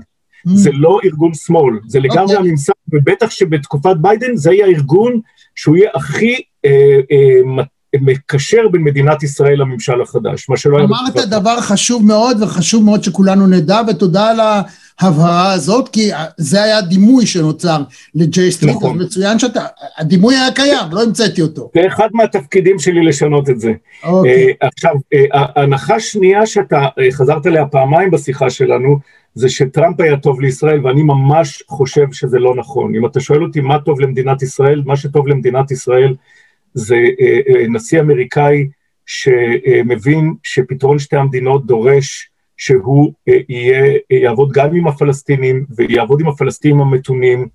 [0.46, 0.50] Mm.
[0.54, 2.36] זה לא ארגון שמאל, זה לגמרי okay.
[2.36, 2.48] אוקיי.
[2.48, 5.20] הממסד, ובטח שבתקופת ביידן זה יהיה הארגון
[5.54, 6.70] שהוא יהיה הכי אה,
[7.12, 7.64] אה,
[8.00, 10.86] מקשר בין מדינת ישראל לממשל החדש, מה שלא היה...
[10.86, 14.40] אמרת דבר חשוב מאוד, וחשוב מאוד שכולנו נדע, ותודה על
[15.00, 17.82] ההבהרה הזאת, כי זה היה דימוי שנוצר
[18.14, 19.00] לג'יי סטריט, נכון.
[19.00, 19.66] אז מצוין שאתה,
[19.98, 21.70] הדימוי היה קיים, לא המצאתי אותו.
[21.74, 23.72] זה אחד מהתפקידים שלי לשנות את זה.
[24.04, 24.50] אוקיי.
[24.50, 28.98] Uh, עכשיו, uh, ההנחה שנייה שאתה uh, חזרת עליה פעמיים בשיחה שלנו,
[29.34, 32.94] זה שטראמפ היה טוב לישראל, ואני ממש חושב שזה לא נכון.
[32.94, 36.14] אם אתה שואל אותי מה טוב למדינת ישראל, מה שטוב למדינת ישראל
[36.74, 38.68] זה אה, אה, נשיא אמריקאי
[39.06, 46.80] שמבין שפתרון שתי המדינות דורש שהוא אה, יהיה, יעבוד גם עם הפלסטינים ויעבוד עם הפלסטינים
[46.80, 47.48] המתונים,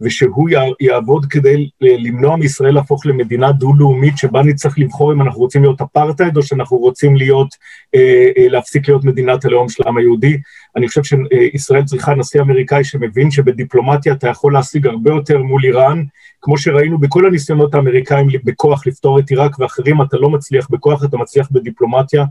[0.00, 0.48] ושהוא
[0.80, 6.36] יעבוד כדי למנוע מישראל להפוך למדינה דו-לאומית שבה נצטרך לבחור אם אנחנו רוצים להיות אפרטהייד
[6.36, 7.48] או שאנחנו רוצים להיות,
[7.94, 10.36] אה, אה, להפסיק להיות מדינת הלאום של העם היהודי.
[10.76, 16.04] אני חושב שישראל צריכה נשיא אמריקאי שמבין שבדיפלומטיה אתה יכול להשיג הרבה יותר מול איראן,
[16.40, 21.16] כמו שראינו בכל הניסיונות האמריקאים בכוח לפתור את עיראק ואחרים, אתה לא מצליח בכוח, אתה
[21.16, 22.24] מצליח בדיפלומטיה.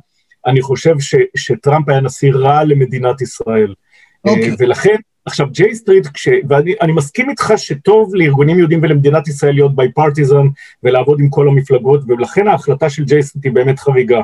[0.46, 3.74] אני חושב ש, שטראמפ היה נשיא רע למדינת ישראל.
[3.74, 4.30] Okay.
[4.30, 4.50] אוקיי.
[4.50, 6.30] אה, ולכן, עכשיו, ג'יי סטריט, כש...
[6.50, 10.48] ואני מסכים איתך שטוב לארגונים יהודים ולמדינת ישראל להיות bipartisan
[10.84, 14.22] ולעבוד עם כל המפלגות, ולכן ההחלטה של ג'יי סטריט היא באמת חריגה.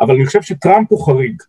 [0.00, 1.42] אבל אני חושב שטראמפ הוא חריג.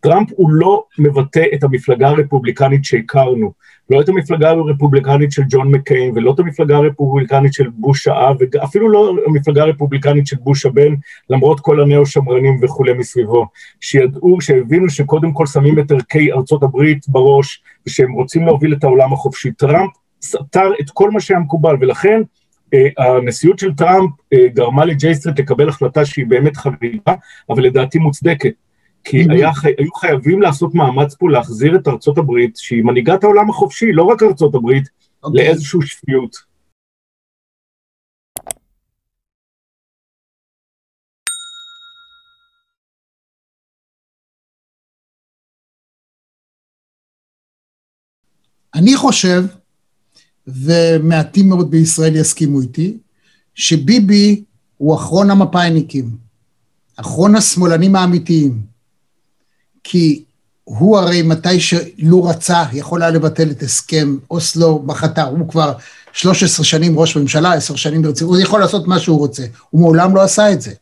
[0.00, 3.52] טראמפ הוא לא מבטא את המפלגה הרפובליקנית שהכרנו.
[3.90, 8.88] לא את המפלגה הרפובליקנית של ג'ון מקיין, ולא את המפלגה הרפובליקנית של בוש האב, ואפילו
[8.88, 10.94] לא המפלגה הרפובליקנית של בוש הבן,
[11.30, 13.46] למרות כל הנאו-שמרנים וכולי מסביבו,
[13.80, 19.12] שידעו, שהבינו שקודם כל שמים את ערכי ארצות הברית בראש, ושהם רוצים להוביל את העולם
[19.12, 19.52] החופשי.
[19.52, 19.90] טראמפ
[20.22, 22.22] סתר את כל מה שהיה מקובל, ולכן
[22.74, 27.14] אה, הנשיאות של טראמפ אה, גרמה לג'יי סטריט לקבל החלטה שהיא באמת חריגה,
[27.50, 28.52] אבל לדעתי מוצדקת.
[29.04, 29.26] כי.
[29.30, 34.02] היה, היו חייבים לעשות מאמץ פה להחזיר את ארצות הברית, שהיא מנהיגת העולם החופשי, לא
[34.02, 34.90] רק ארצות הברית, okay.
[35.22, 35.44] אוקיי.
[35.44, 36.50] לאיזושהי שפיות.
[48.74, 49.44] אני חושב,
[50.46, 52.98] ומעטים מאוד בישראל יסכימו איתי,
[53.54, 54.44] שביבי
[54.76, 56.10] הוא אחרון המפאיניקים,
[56.96, 58.69] אחרון השמאלנים האמיתיים.
[59.84, 60.22] כי
[60.64, 65.72] הוא הרי מתי שלו רצה, יכול היה לבטל את הסכם אוסלו בחתר, הוא כבר
[66.12, 70.16] 13 שנים ראש ממשלה, 10 שנים ברצינות, הוא יכול לעשות מה שהוא רוצה, הוא מעולם
[70.16, 70.72] לא עשה את זה.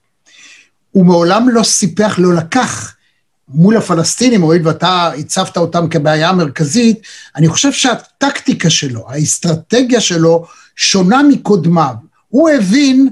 [0.90, 2.94] הוא מעולם לא סיפח, לא לקח
[3.48, 7.00] מול הפלסטינים, הואיל ואתה הצבת אותם כבעיה מרכזית,
[7.37, 11.94] אני חושב שהטקטיקה שלו, האסטרטגיה שלו, שונה מקודמיו.
[12.28, 13.08] הוא הבין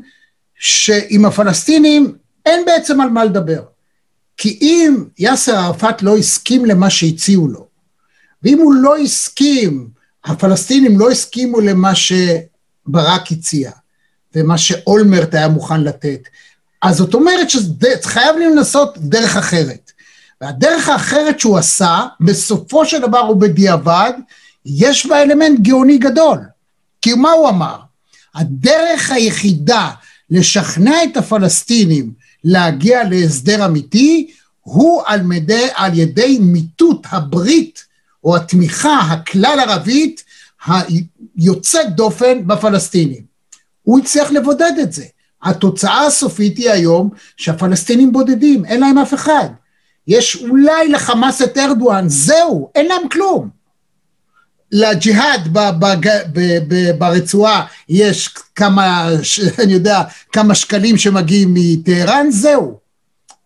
[0.58, 2.14] שעם הפלסטינים
[2.46, 3.62] אין בעצם על מה לדבר.
[4.36, 7.66] כי אם יאסר ערפאת לא הסכים למה שהציעו לו,
[8.42, 9.88] ואם הוא לא הסכים,
[10.24, 13.70] הפלסטינים לא הסכימו למה שברק הציע,
[14.34, 16.20] ומה שאולמרט היה מוכן לתת,
[16.82, 19.92] אז זאת אומרת שחייב לנסות דרך אחרת.
[20.40, 24.12] והדרך האחרת שהוא עשה, בסופו של דבר ובדיעבד,
[24.66, 26.38] יש בה אלמנט גאוני גדול.
[27.02, 27.76] כי מה הוא אמר?
[28.34, 29.90] הדרך היחידה
[30.30, 32.12] לשכנע את הפלסטינים
[32.48, 34.30] להגיע להסדר אמיתי,
[34.60, 37.84] הוא על, מדי, על ידי מיטוט הברית
[38.24, 40.24] או התמיכה הכלל ערבית
[40.66, 43.22] היוצאת דופן בפלסטינים.
[43.82, 45.04] הוא הצליח לבודד את זה.
[45.42, 49.48] התוצאה הסופית היא היום שהפלסטינים בודדים, אין להם אף אחד.
[50.06, 53.55] יש אולי לחמאס את ארדואן, זהו, אין להם כלום.
[54.72, 55.58] לג'יהאד
[56.98, 59.08] ברצועה יש כמה,
[59.62, 60.02] אני יודע,
[60.32, 62.78] כמה שקלים שמגיעים מטהרן, זהו.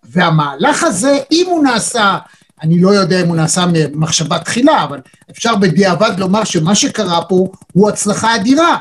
[0.04, 2.18] והמהלך הזה, אם הוא נעשה,
[2.62, 7.48] אני לא יודע אם הוא נעשה ממחשבה תחילה, אבל אפשר בדיעבד לומר שמה שקרה פה
[7.72, 8.76] הוא הצלחה אדירה.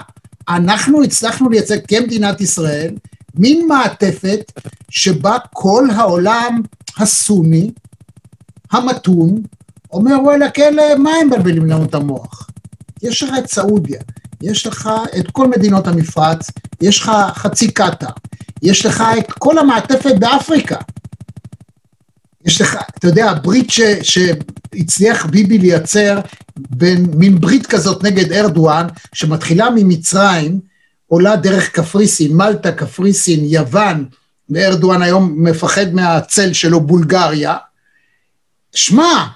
[0.49, 2.93] אנחנו הצלחנו לייצג כמדינת ישראל
[3.35, 4.51] מין מעטפת
[4.89, 6.61] שבה כל העולם
[6.97, 7.71] הסוני,
[8.71, 9.41] המתון,
[9.93, 12.49] אומר וואלה כאלה, מה הם מבלבלים לנו את המוח?
[13.03, 13.99] יש לך את סעודיה,
[14.41, 18.09] יש לך את כל מדינות המפרץ, יש לך חצי קטאר,
[18.61, 20.77] יש לך את כל המעטפת באפריקה.
[22.45, 26.19] יש לך, אתה יודע, הברית ש, שהצליח ביבי לייצר,
[26.57, 30.59] בין מין ברית כזאת נגד ארדואן, שמתחילה ממצרים,
[31.07, 34.05] עולה דרך קפריסין, מלטה, קפריסין, יוון,
[34.49, 37.57] וארדואן היום מפחד מהצל שלו, בולגריה.
[38.75, 39.27] שמע,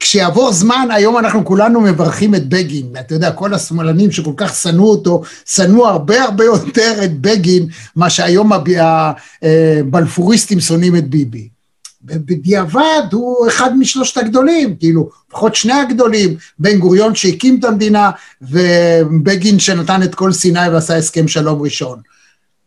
[0.00, 2.86] כשיעבור זמן, היום אנחנו כולנו מברכים את בגין.
[3.00, 8.10] אתה יודע, כל השמאלנים שכל כך שנאו אותו, שנאו הרבה הרבה יותר את בגין, מה
[8.10, 8.50] שהיום
[9.42, 11.48] הבלפוריסטים שונאים את ביבי.
[12.02, 18.10] בדיעבד הוא אחד משלושת הגדולים, כאילו, לפחות שני הגדולים, בן גוריון שהקים את המדינה,
[18.42, 21.98] ובגין שנתן את כל סיני ועשה הסכם שלום ראשון.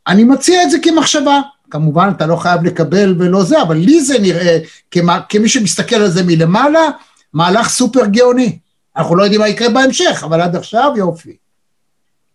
[0.07, 4.19] אני מציע את זה כמחשבה, כמובן, אתה לא חייב לקבל ולא זה, אבל לי זה
[4.19, 4.59] נראה,
[4.91, 6.89] כמה, כמי שמסתכל על זה מלמעלה,
[7.37, 8.57] מהלך סופר גאוני.
[8.97, 11.35] אנחנו לא יודעים מה יקרה בהמשך, אבל עד עכשיו יופי.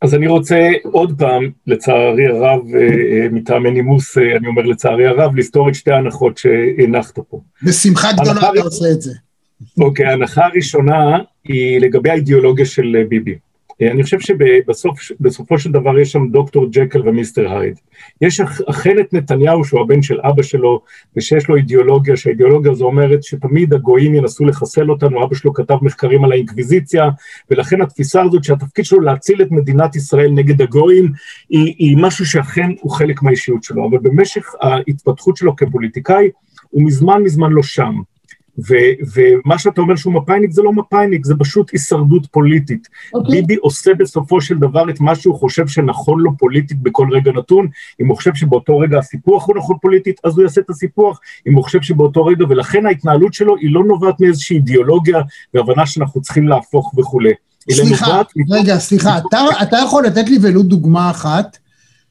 [0.03, 5.07] אז אני רוצה עוד פעם, לצערי הרב, אה, אה, מטעמי נימוס, אה, אני אומר לצערי
[5.07, 7.41] הרב, לסתור את שתי ההנחות שהנחת פה.
[7.63, 9.13] בשמחה גדולה אתה עושה את זה.
[9.81, 13.35] אוקיי, ההנחה הראשונה היא לגבי האידיאולוגיה של ביבי.
[13.91, 17.79] אני חושב שבסופו של דבר יש שם דוקטור ג'קל ומיסטר הייד.
[18.21, 18.41] יש
[18.71, 20.81] אכן את נתניהו שהוא הבן של אבא שלו,
[21.17, 26.25] ושיש לו אידיאולוגיה, שהאידיאולוגיה הזו אומרת שתמיד הגויים ינסו לחסל אותנו, אבא שלו כתב מחקרים
[26.25, 27.09] על האינקוויזיציה,
[27.51, 31.13] ולכן התפיסה הזאת שהתפקיד שלו להציל את מדינת ישראל נגד הגויים,
[31.51, 36.31] היא, היא משהו שאכן הוא חלק מהאישיות שלו, אבל במשך ההתפתחות שלו כפוליטיקאי,
[36.71, 38.12] הוא מזמן מזמן לא שם.
[38.59, 42.87] ו- ומה שאתה אומר שהוא מפאיניק זה לא מפאיניק, זה פשוט הישרדות פוליטית.
[42.87, 43.11] Okay.
[43.15, 43.41] אוקיי.
[43.41, 47.69] ביבי עושה בסופו של דבר את מה שהוא חושב שנכון לו פוליטית בכל רגע נתון.
[48.01, 51.21] אם הוא חושב שבאותו רגע הסיפוח הוא נכון פוליטית, אז הוא יעשה את הסיפוח.
[51.47, 55.21] אם הוא חושב שבאותו רגע, ולכן ההתנהלות שלו היא לא נובעת מאיזושהי אידיאולוגיה
[55.55, 57.33] והבנה שאנחנו צריכים להפוך וכולי.
[57.71, 61.59] סליחה, רגע, סליחה, אתה, אתה יכול לתת לי ולו דוגמה אחת,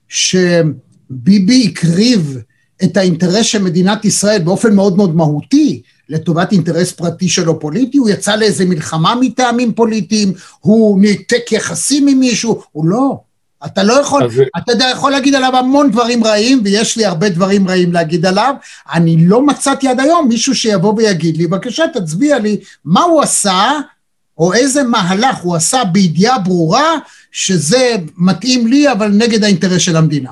[0.07, 2.37] שביבי הקריב
[2.83, 8.09] את האינטרס של מדינת ישראל באופן מאוד מאוד מהותי, לטובת אינטרס פרטי שלו פוליטי, הוא
[8.09, 13.19] יצא לאיזה מלחמה מטעמים פוליטיים, הוא ניתק יחסים עם מישהו, הוא לא.
[13.65, 14.41] אתה לא יכול, אז...
[14.57, 18.55] אתה יודע, יכול להגיד עליו המון דברים רעים, ויש לי הרבה דברים רעים להגיד עליו.
[18.93, 23.71] אני לא מצאתי עד היום מישהו שיבוא ויגיד לי, בבקשה תצביע לי מה הוא עשה,
[24.37, 26.95] או איזה מהלך הוא עשה בידיעה ברורה,
[27.31, 30.31] שזה מתאים לי, אבל נגד האינטרס של המדינה.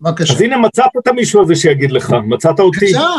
[0.00, 0.32] בבקשה.
[0.32, 2.86] אז הנה מצאת את המישהו הזה שיגיד לך, מצאת אותי.
[2.86, 3.10] בבקשה.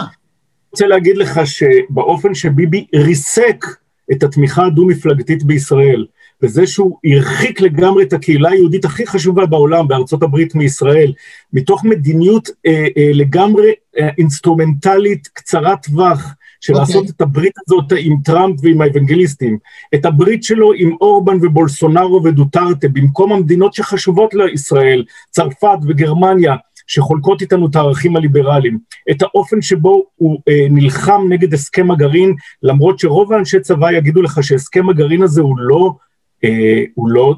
[0.71, 3.65] רוצה להגיד לך שבאופן שביבי ריסק
[4.11, 6.05] את התמיכה הדו-מפלגתית בישראל,
[6.41, 11.13] בזה שהוא הרחיק לגמרי את הקהילה היהודית הכי חשובה בעולם, בארצות הברית מישראל,
[11.53, 16.79] מתוך מדיניות אה, אה, לגמרי אה, אינסטרומנטלית קצרת טווח, של okay.
[16.79, 16.95] אוקיי.
[16.95, 19.57] לעשות את הברית הזאת עם טראמפ ועם האוונגליסטים,
[19.95, 26.55] את הברית שלו עם אורבן ובולסונארו ודוטרטה, במקום המדינות שחשובות לישראל, צרפת וגרמניה,
[26.87, 28.77] שחולקות איתנו את הערכים הליברליים,
[29.11, 34.43] את האופן שבו הוא אה, נלחם נגד הסכם הגרעין, למרות שרוב האנשי צבא יגידו לך
[34.43, 35.91] שהסכם הגרעין הזה הוא לא,
[36.43, 37.35] אה, הוא לא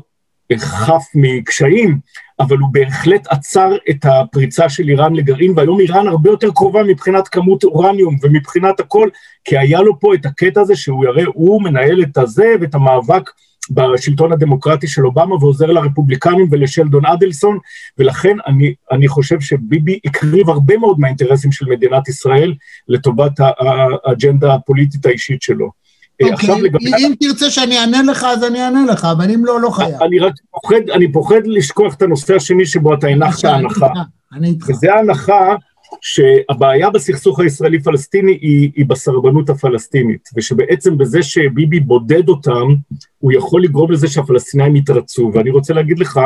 [0.58, 2.00] חף מקשיים,
[2.40, 7.28] אבל הוא בהחלט עצר את הפריצה של איראן לגרעין, והיום איראן הרבה יותר קרובה מבחינת
[7.28, 9.10] כמות אורניום ומבחינת הכל,
[9.44, 13.30] כי היה לו פה את הקטע הזה שהוא יראה, הוא מנהל את הזה ואת המאבק
[13.72, 17.58] בשלטון הדמוקרטי של אובמה ועוזר לרפובליקנים ולשלדון אדלסון,
[17.98, 22.54] ולכן אני, אני חושב שביבי הקריב הרבה מאוד מהאינטרסים של מדינת ישראל
[22.88, 25.80] לטובת האג'נדה הפוליטית האישית שלו.
[26.22, 26.92] אה, אוקיי, עכשיו לגבי...
[26.98, 30.04] אם תרצה שאני אענה לך, אז אני אענה לך, אבל אם לא, לא חייב.
[30.04, 33.88] אני רק פוחד, אני פוחד לשכוח את הנושא השני שבו אתה הנחת הנחה.
[34.34, 34.70] אני איתך.
[34.70, 35.56] וזה ההנחה
[36.02, 42.68] שהבעיה בסכסוך הישראלי-פלסטיני היא, היא בסרבנות הפלסטינית, ושבעצם בזה שביבי בודד אותם,
[43.20, 46.20] הוא יכול לגרום לזה שהפלסטינאים יתרצו, ואני רוצה להגיד לך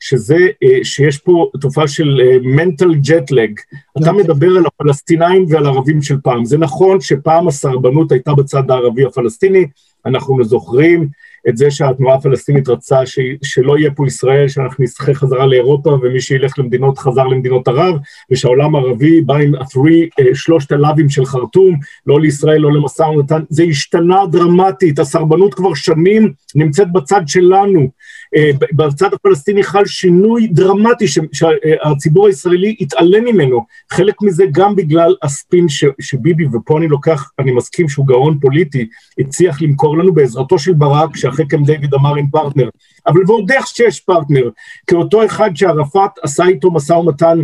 [0.00, 3.76] שזה, אה, שיש פה תופעה של אה, mental jet lag.
[3.98, 4.12] אתה אוקיי.
[4.12, 6.44] מדבר על הפלסטינאים ועל הערבים של פעם.
[6.44, 9.66] זה נכון שפעם הסרבנות הייתה בצד הערבי הפלסטיני,
[10.06, 11.08] אנחנו זוכרים
[11.48, 16.20] את זה שהתנועה הפלסטינית רצה ש, שלא יהיה פה ישראל, שאנחנו נסחה חזרה לאירופה ומי
[16.20, 17.94] שילך למדינות חזר למדינות ערב,
[18.30, 23.42] ושהעולם הערבי בא עם הפרי, אה, שלושת הלאווים של חרטום, לא לישראל, לא למשא ומתן,
[23.48, 27.88] זה השתנה דרמטית, הסרבנות כבר שנים נמצאת בצד שלנו.
[28.36, 35.68] אה, בצד הפלסטיני חל שינוי דרמטי שהציבור הישראלי התעלם ממנו, חלק מזה גם בגלל הספין
[35.68, 40.72] ש, שביבי, ופה אני לוקח, אני מסכים שהוא גאון פוליטי, הצליח למכור לנו בעזרתו של
[40.72, 42.68] ברק, שאחרי קמפ דיוויד אמר אין פרטנר,
[43.06, 44.48] אבל ועוד איך שיש פרטנר,
[44.86, 47.38] כאותו אחד שערפאת עשה איתו משא ומתן,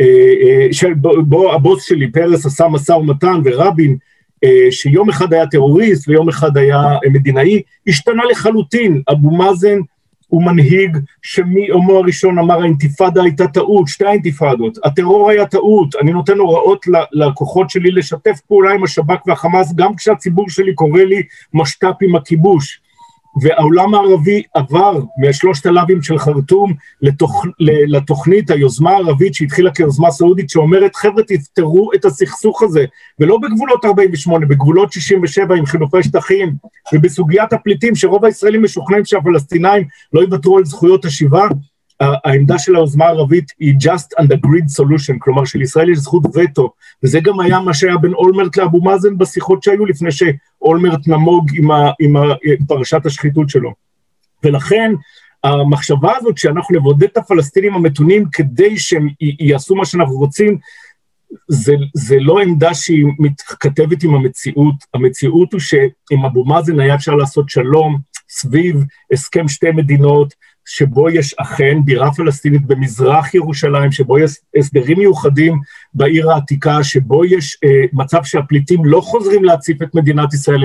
[0.00, 0.06] אה,
[0.42, 3.96] אה, שבו הבוס שלי, פרס, עשה משא ומתן, ורבין,
[4.70, 9.02] שיום אחד היה טרוריסט ויום אחד היה מדינאי, השתנה לחלוטין.
[9.12, 9.78] אבו מאזן
[10.32, 16.38] הוא מנהיג שמיומו הראשון אמר האינתיפאדה הייתה טעות, שתי האינתיפאדות, הטרור היה טעות, אני נותן
[16.38, 21.22] הוראות ללקוחות שלי לשתף פעולה עם השב"כ והחמאס גם כשהציבור שלי קורא לי
[21.54, 22.81] משת"פ עם הכיבוש.
[23.40, 27.44] והעולם הערבי עבר מהשלושת הלאווים של חרטום לתוכ...
[27.86, 32.84] לתוכנית, היוזמה הערבית שהתחילה כיוזמה סעודית שאומרת חבר'ה תפתרו את הסכסוך הזה.
[33.20, 36.54] ולא בגבולות 48, בגבולות 67 עם חילופי שטחים
[36.94, 41.48] ובסוגיית הפליטים שרוב הישראלים משוכנעים שהפלסטינאים לא יוותרו על זכויות השיבה
[42.24, 47.20] העמדה של היוזמה הערבית היא just and agreed solution, כלומר שלישראל יש זכות וטו, וזה
[47.20, 51.90] גם היה מה שהיה בין אולמרט לאבו מאזן בשיחות שהיו לפני שאולמרט נמוג עם, ה,
[52.00, 52.22] עם ה,
[52.68, 53.74] פרשת השחיתות שלו.
[54.44, 54.92] ולכן
[55.44, 60.58] המחשבה הזאת שאנחנו נבודד את הפלסטינים המתונים כדי שהם יעשו מה שאנחנו רוצים,
[61.48, 67.14] זה, זה לא עמדה שהיא מתכתבת עם המציאות, המציאות הוא שעם אבו מאזן היה אפשר
[67.14, 74.30] לעשות שלום סביב הסכם שתי מדינות, שבו יש אכן בירה פלסטינית במזרח ירושלים, שבו יש
[74.56, 75.60] הסדרים מיוחדים
[75.94, 80.60] בעיר העתיקה, שבו יש אה, מצב שהפליטים לא חוזרים להציף את מדינת ישראל,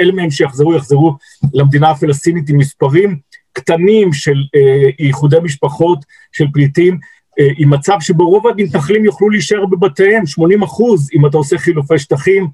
[0.00, 1.16] אלה מהם שיחזרו, יחזרו
[1.54, 3.18] למדינה הפלסטינית עם מספרים
[3.52, 6.98] קטנים של אה, איחודי משפחות של פליטים,
[7.40, 11.98] אה, עם מצב שבו רוב המתנחלים יוכלו להישאר בבתיהם, 80 אחוז, אם אתה עושה חילופי
[11.98, 12.48] שטחים.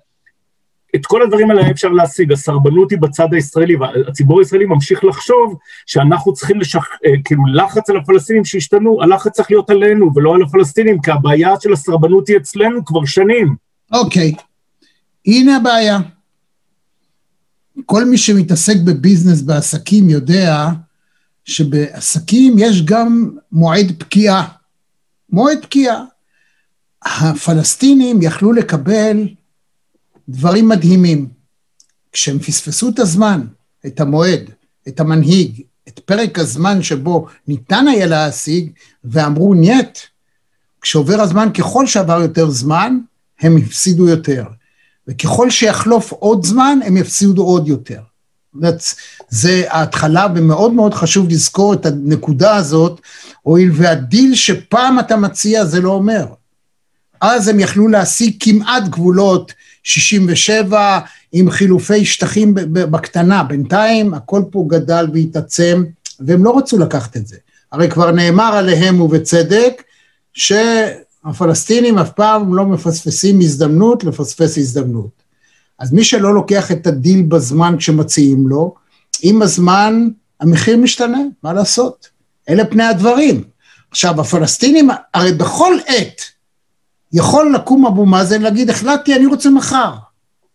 [0.95, 6.33] את כל הדברים האלה אפשר להשיג, הסרבנות היא בצד הישראלי, והציבור הישראלי ממשיך לחשוב שאנחנו
[6.33, 6.87] צריכים לשח...
[7.07, 11.55] אה, כאילו לחץ על הפלסטינים שישתנו, הלחץ צריך להיות עלינו ולא על הפלסטינים, כי הבעיה
[11.61, 13.57] של הסרבנות היא אצלנו כבר שנים.
[13.93, 14.43] אוקיי, okay.
[15.27, 15.99] הנה הבעיה.
[17.87, 20.69] כל מי שמתעסק בביזנס, בעסקים, יודע
[21.45, 24.49] שבעסקים יש גם מועד פקיעה.
[25.31, 26.05] מועד פקיעה.
[27.05, 29.29] הפלסטינים יכלו לקבל
[30.29, 31.29] דברים מדהימים.
[32.13, 33.47] כשהם פספסו את הזמן,
[33.87, 34.51] את המועד,
[34.89, 38.71] את המנהיג, את פרק הזמן שבו ניתן היה להשיג,
[39.05, 39.99] ואמרו ניית,
[40.81, 42.99] כשעובר הזמן, ככל שעבר יותר זמן,
[43.41, 44.45] הם הפסידו יותר.
[45.09, 48.01] וככל שיחלוף עוד זמן, הם יפסידו עוד יותר.
[49.29, 53.01] זה ההתחלה, ומאוד מאוד חשוב לזכור את הנקודה הזאת,
[53.43, 56.27] הואיל והדיל שפעם אתה מציע זה לא אומר.
[57.21, 60.99] אז הם יכלו להשיג כמעט גבולות 67
[61.33, 65.85] עם חילופי שטחים בקטנה, בינתיים הכל פה גדל והתעצם,
[66.21, 67.37] והם לא רצו לקחת את זה.
[67.73, 69.83] הרי כבר נאמר עליהם ובצדק,
[70.35, 75.23] שהפלסטינים אף פעם לא מפספסים הזדמנות לפספס הזדמנות.
[75.79, 78.75] אז מי שלא לוקח את הדיל בזמן כשמציעים לו,
[79.23, 80.09] עם הזמן
[80.41, 82.09] המחיר משתנה, מה לעשות?
[82.49, 83.45] אלה פני הדברים.
[83.91, 86.23] עכשיו, הפלסטינים, הרי בכל עת
[87.13, 89.95] יכול לקום אבו מאזן להגיד, החלטתי, אני רוצה מחר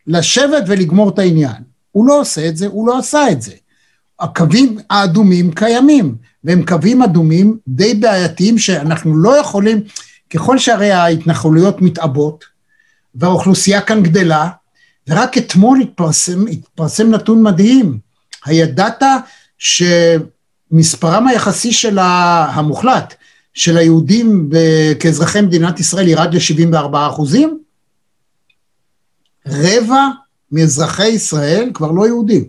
[0.08, 1.64] לשבת ולגמור את העניין.
[1.92, 3.54] הוא לא עושה את זה, הוא לא עשה את זה.
[4.20, 9.82] הקווים האדומים קיימים, והם קווים אדומים די בעייתיים שאנחנו לא יכולים,
[10.30, 12.46] ככל שהרי ההתנחלויות מתעבות,
[13.16, 14.50] והאוכלוסייה כאן גדלה,
[15.08, 18.00] ורק אתמול התפרסם, התפרסם נתון מדהים.
[18.46, 19.04] הידעת
[19.58, 23.14] שמספרם היחסי של המוחלט
[23.58, 24.50] של היהודים
[25.00, 27.60] כאזרחי מדינת ישראל ירד ל-74 אחוזים?
[29.48, 30.08] רבע
[30.52, 32.48] מאזרחי ישראל כבר לא יהודים.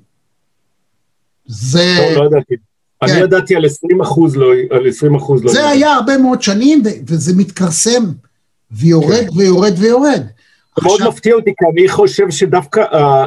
[1.46, 1.96] זה...
[2.14, 2.54] לא, לא ידעתי.
[2.56, 3.12] כן.
[3.12, 4.52] אני ידעתי על 20 אחוז לא...
[4.70, 5.52] על 20 אחוז לא...
[5.52, 5.74] זה ידעתי.
[5.76, 8.04] היה הרבה מאוד שנים, וזה מתכרסם,
[8.70, 9.38] ויורד כן.
[9.38, 10.22] ויורד ויורד.
[10.78, 13.24] זה מאוד מפתיע אותי, כי אני חושב שדווקא אה,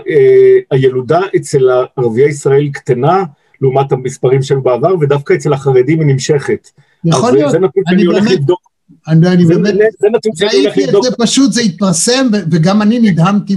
[0.72, 3.24] הילודה אצל ערביי ישראל קטנה,
[3.62, 6.70] לעומת המספרים שהיו בעבר, ודווקא אצל החרדים היא נמשכת.
[7.05, 7.55] יכול להיות,
[7.87, 8.39] אני באמת,
[9.07, 9.73] אני באמת,
[10.41, 13.55] ראיתי את זה פשוט, זה התפרסם, וגם אני נדהמתי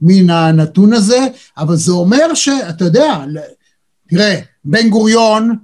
[0.00, 1.26] מן הנתון הזה,
[1.58, 3.24] אבל זה אומר שאתה יודע,
[4.08, 5.56] תראה, בן גוריון,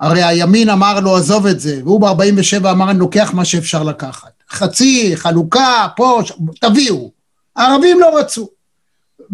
[0.00, 4.30] הרי הימין אמר לו עזוב את זה, והוא ב-47 אמר אני לוקח מה שאפשר לקחת.
[4.50, 6.22] חצי, חלוקה, פה,
[6.60, 7.10] תביאו.
[7.56, 8.48] הערבים לא רצו.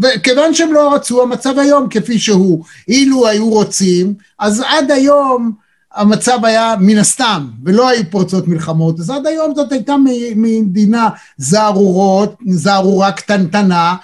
[0.02, 2.64] וכיוון שהם לא רצו, המצב היום כפי שהוא.
[2.88, 5.52] אילו היו רוצים, אז עד היום
[5.94, 9.96] המצב היה מן הסתם, ולא היו פורצות מלחמות, אז עד היום זאת הייתה
[10.37, 13.96] מדינה זערורות, זערורה קטנטנה,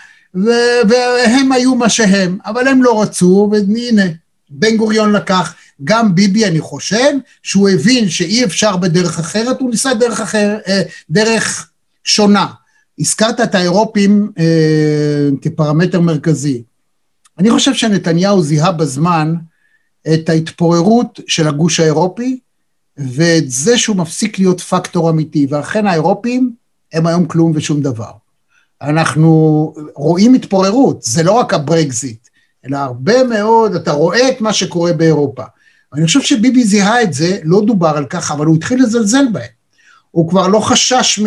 [0.89, 4.03] והם היו מה שהם, אבל הם לא רצו, והנה,
[4.51, 9.95] בן גוריון לקח, גם ביבי אני חושב, שהוא הבין שאי אפשר בדרך אחרת, הוא ניסה
[9.95, 11.69] דרך אחרת, אה, דרך
[12.05, 12.47] שונה.
[12.99, 16.63] הזכרת את האירופים אה, כפרמטר מרכזי.
[17.39, 19.35] אני חושב שנתניהו זיהה בזמן
[20.15, 22.39] את ההתפוררות של הגוש האירופי,
[22.97, 26.53] ואת זה שהוא מפסיק להיות פקטור אמיתי, ואכן האירופים
[26.93, 28.11] הם היום כלום ושום דבר.
[28.83, 32.29] אנחנו רואים התפוררות, זה לא רק הברקזיט,
[32.67, 35.43] אלא הרבה מאוד, אתה רואה את מה שקורה באירופה.
[35.95, 39.56] אני חושב שביבי זיהה את זה, לא דובר על כך, אבל הוא התחיל לזלזל בהם.
[40.17, 41.27] הוא כבר לא חשש מ...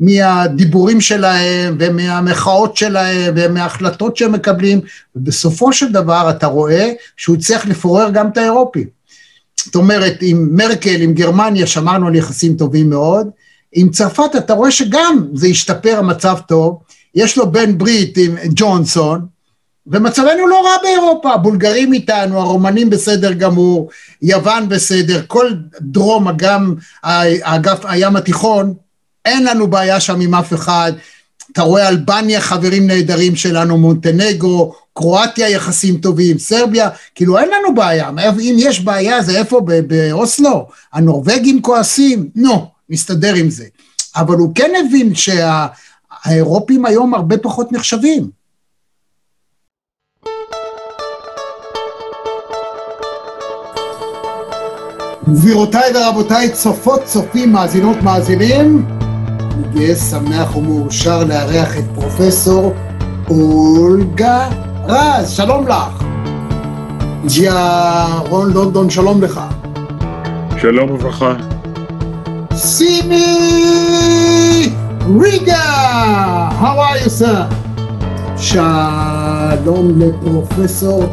[0.00, 4.80] מהדיבורים שלהם ומהמחאות שלהם ומההחלטות שהם מקבלים,
[5.16, 8.86] ובסופו של דבר אתה רואה שהוא הצליח לפורר גם את האירופים.
[9.64, 13.26] זאת אומרת, עם מרקל, עם גרמניה, שמרנו על יחסים טובים מאוד,
[13.72, 16.78] עם צרפת אתה רואה שגם זה השתפר המצב טוב,
[17.14, 19.26] יש לו בן ברית עם ג'ונסון,
[19.86, 23.90] ומצבנו לא רע באירופה, הבולגרים איתנו, הרומנים בסדר גמור,
[24.22, 26.74] יוון בסדר, כל דרום אגם,
[27.42, 28.74] אגף הים התיכון,
[29.24, 30.92] אין לנו בעיה שם עם אף אחד.
[31.52, 38.10] אתה רואה אלבניה חברים נהדרים שלנו, מונטנגרו, קרואטיה יחסים טובים, סרביה, כאילו אין לנו בעיה,
[38.40, 40.68] אם יש בעיה זה איפה באוסלו?
[40.92, 42.28] הנורבגים כועסים?
[42.34, 43.64] נו, נסתדר עם זה.
[44.16, 48.39] אבל הוא כן הבין שהאירופים היום הרבה פחות נחשבים.
[55.28, 58.86] גבירותיי ורבותיי, צופות, צופים, מאזינות, מאזינים,
[59.40, 62.74] אני גאה, שמח ומאושר לארח את פרופסור
[63.30, 64.48] אולגה
[64.88, 66.04] רז, שלום לך.
[67.26, 69.40] ג'יה רון לונדון, שלום לך.
[70.60, 71.32] שלום וברכה.
[72.54, 73.36] סימי
[75.20, 77.54] ריגה, how are you sir?
[78.36, 81.04] שלום לפרופסור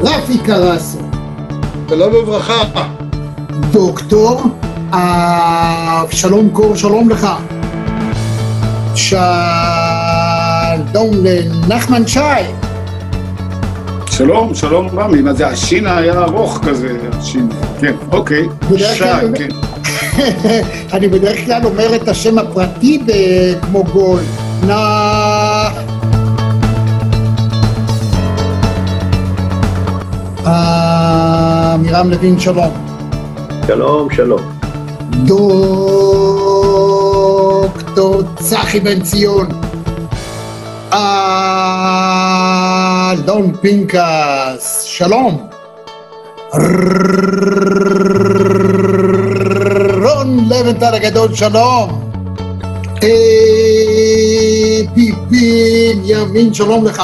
[0.00, 0.98] רפי קרסו.
[1.88, 3.01] שלום וברכה.
[3.60, 4.42] דוקטור
[4.90, 7.28] אבשלום קור, שלום לך.
[8.94, 9.24] שלום
[11.22, 12.20] לנחמן שי.
[14.06, 17.48] שלום, שלום רמי, מה זה השין היה ארוך כזה, השין,
[17.80, 19.48] כן, אוקיי, שי, כן.
[20.96, 23.02] אני בדרך כלל אומר את השם הפרטי
[23.62, 24.20] כמו גול.
[24.66, 24.74] נא...
[30.46, 32.91] אה, מירם לוין, שלום.
[33.66, 34.40] שלום, שלום.
[37.82, 39.48] דוקטור צחי בן ציון.
[43.12, 45.48] אלון פינקס, שלום.
[50.02, 52.10] רון לבנטל הגדול, שלום.
[54.94, 57.02] בנימין, שלום לך.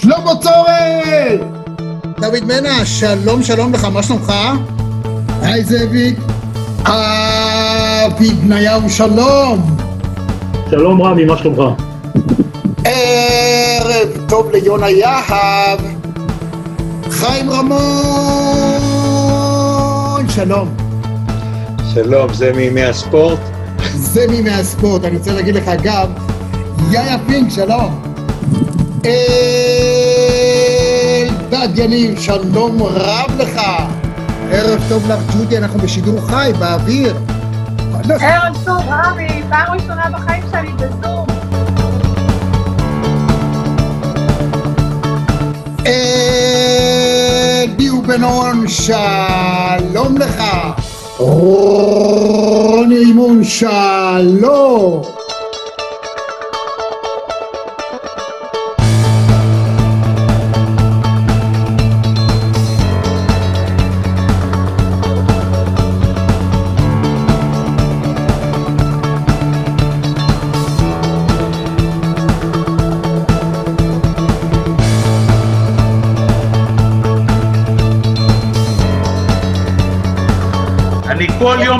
[0.00, 1.57] שלמה צורן!
[2.20, 4.32] דוד מנע, שלום שלום לך, מה שלומך?
[5.42, 6.18] היי זאביק.
[6.82, 9.76] אבי בניהו, שלום.
[10.70, 11.62] שלום רמי, מה שלומך?
[12.84, 15.80] ערב טוב ליונה יהב.
[17.10, 17.78] חיים רמון,
[20.28, 20.68] שלום.
[21.94, 23.40] שלום, זה מימי הספורט.
[23.94, 26.08] זה מי מהספורט, אני רוצה להגיד לך אגב,
[26.90, 28.02] יאיה פינק, שלום.
[31.68, 33.60] אלדד יניב, שלום רב לך.
[34.50, 37.16] ערב טוב לך, ג'ודי, אנחנו בשידור חי, באוויר.
[38.20, 41.26] ערב טוב, רמי, פעם ראשונה בחיים שלי בזום.
[47.72, 50.42] אדי ובנון, שלום לך.
[51.18, 55.17] רוני אימון, שלום.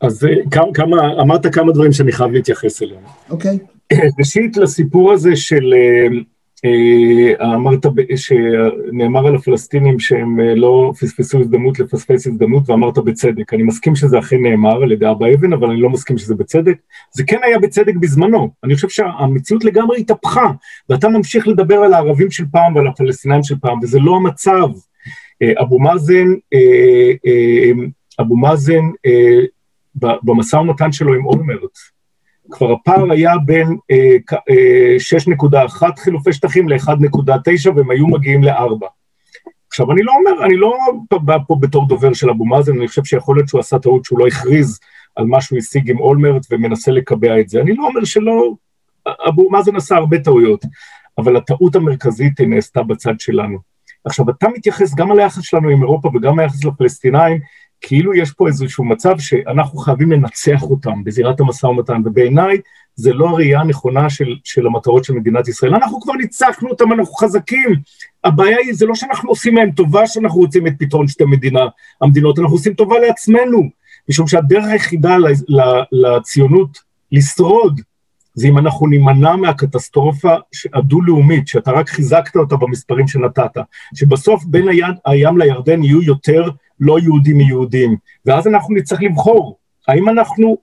[0.00, 3.02] אז אה, כמה, כמה, אמרת כמה דברים שאני חייב להתייחס אליהם.
[3.30, 3.58] אוקיי.
[4.18, 6.06] ראשית, לסיפור הזה של, אה,
[6.64, 7.86] אה, אמרת
[8.16, 13.54] שנאמר על הפלסטינים שהם לא פספסו הזדמנות לפספס הזדמנות, ואמרת בצדק.
[13.54, 16.76] אני מסכים שזה אכן נאמר על ידי אבא אבן, אבל אני לא מסכים שזה בצדק.
[17.12, 18.50] זה כן היה בצדק בזמנו.
[18.64, 20.46] אני חושב שהמציאות לגמרי התהפכה,
[20.88, 24.68] ואתה ממשיך לדבר על הערבים של פעם ועל הפלסטינאים של פעם, וזה לא המצב.
[25.60, 26.26] אבו מאזן,
[28.20, 28.82] אבו מאזן,
[29.96, 31.78] במשא ומתן שלו עם אולמרט,
[32.50, 34.16] כבר הפער היה בין אה,
[34.50, 34.96] אה,
[35.76, 38.86] 6.1 חילופי שטחים ל-1.9 והם היו מגיעים ל-4.
[39.68, 40.76] עכשיו, אני לא אומר, אני לא
[41.12, 44.18] בא פה בתור דובר של אבו מאזן, אני חושב שיכול להיות שהוא עשה טעות שהוא
[44.18, 44.78] לא הכריז
[45.16, 47.60] על מה שהוא השיג עם אולמרט ומנסה לקבע את זה.
[47.60, 48.54] אני לא אומר שלא,
[49.28, 50.64] אבו מאזן עשה הרבה טעויות,
[51.18, 53.58] אבל הטעות המרכזית נעשתה בצד שלנו.
[54.04, 57.40] עכשיו, אתה מתייחס גם על היחס שלנו עם אירופה וגם היחס לפלסטינאים,
[57.80, 62.58] כאילו יש פה איזשהו מצב שאנחנו חייבים לנצח אותם בזירת המשא ומתן, ובעיניי
[62.94, 65.74] זה לא הראייה הנכונה של, של המטרות של מדינת ישראל.
[65.74, 67.74] אנחנו כבר ניצחנו אותם, אנחנו חזקים.
[68.24, 71.60] הבעיה היא, זה לא שאנחנו עושים להם טובה שאנחנו רוצים את פתרון שתי מדינה,
[72.00, 73.62] המדינות, אנחנו עושים טובה לעצמנו,
[74.08, 75.16] משום שהדרך היחידה
[75.92, 76.78] לציונות
[77.12, 77.80] לשרוד,
[78.34, 80.34] זה אם אנחנו נימנע מהקטסטרופה
[80.74, 83.50] הדו-לאומית, שאתה רק חיזקת אותה במספרים שנתת,
[83.94, 86.50] שבסוף בין היד, הים לירדן יהיו יותר
[86.80, 87.96] לא יהודים מיהודים,
[88.26, 89.58] ואז אנחנו נצטרך לבחור,
[89.88, 90.56] האם אנחנו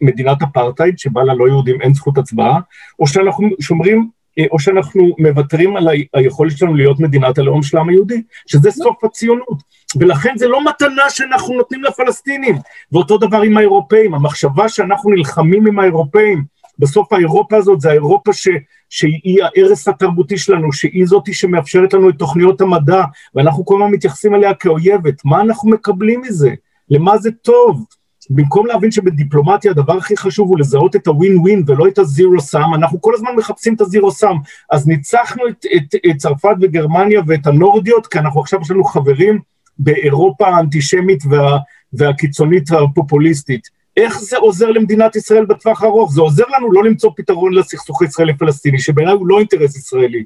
[0.00, 2.60] מדינת אפרטהייד שבה ללא יהודים אין זכות הצבעה,
[2.98, 4.08] או שאנחנו שומרים,
[4.50, 9.62] או שאנחנו מוותרים על היכולת שלנו להיות מדינת הלאום של העם היהודי, שזה סוף הציונות.
[10.00, 12.56] ולכן זה לא מתנה שאנחנו נותנים לפלסטינים.
[12.92, 16.44] ואותו דבר עם האירופאים, המחשבה שאנחנו נלחמים עם האירופאים,
[16.78, 18.48] בסוף האירופה הזאת זה האירופה ש,
[18.90, 23.04] שהיא הערש התרבותי שלנו, שהיא זאתי שמאפשרת לנו את תוכניות המדע,
[23.34, 25.24] ואנחנו כל הזמן מתייחסים אליה כאויבת.
[25.24, 26.50] מה אנחנו מקבלים מזה?
[26.90, 27.84] למה זה טוב?
[28.30, 32.74] במקום להבין שבדיפלומטיה הדבר הכי חשוב הוא לזהות את הווין ווין ולא את הזירו סאם,
[32.74, 34.36] אנחנו כל הזמן מחפשים את הזירו סאם.
[34.70, 39.38] אז ניצחנו את, את, את צרפת וגרמניה ואת הנורדיות, כי אנחנו עכשיו יש לנו חברים
[39.78, 41.58] באירופה האנטישמית וה,
[41.92, 43.68] והקיצונית הפופוליסטית.
[43.96, 46.12] איך זה עוזר למדינת ישראל בטווח הארוך?
[46.12, 50.24] זה עוזר לנו לא למצוא פתרון לסכסוך הישראלי-פלסטיני, שבעיניי הוא לא אינטרס ישראלי.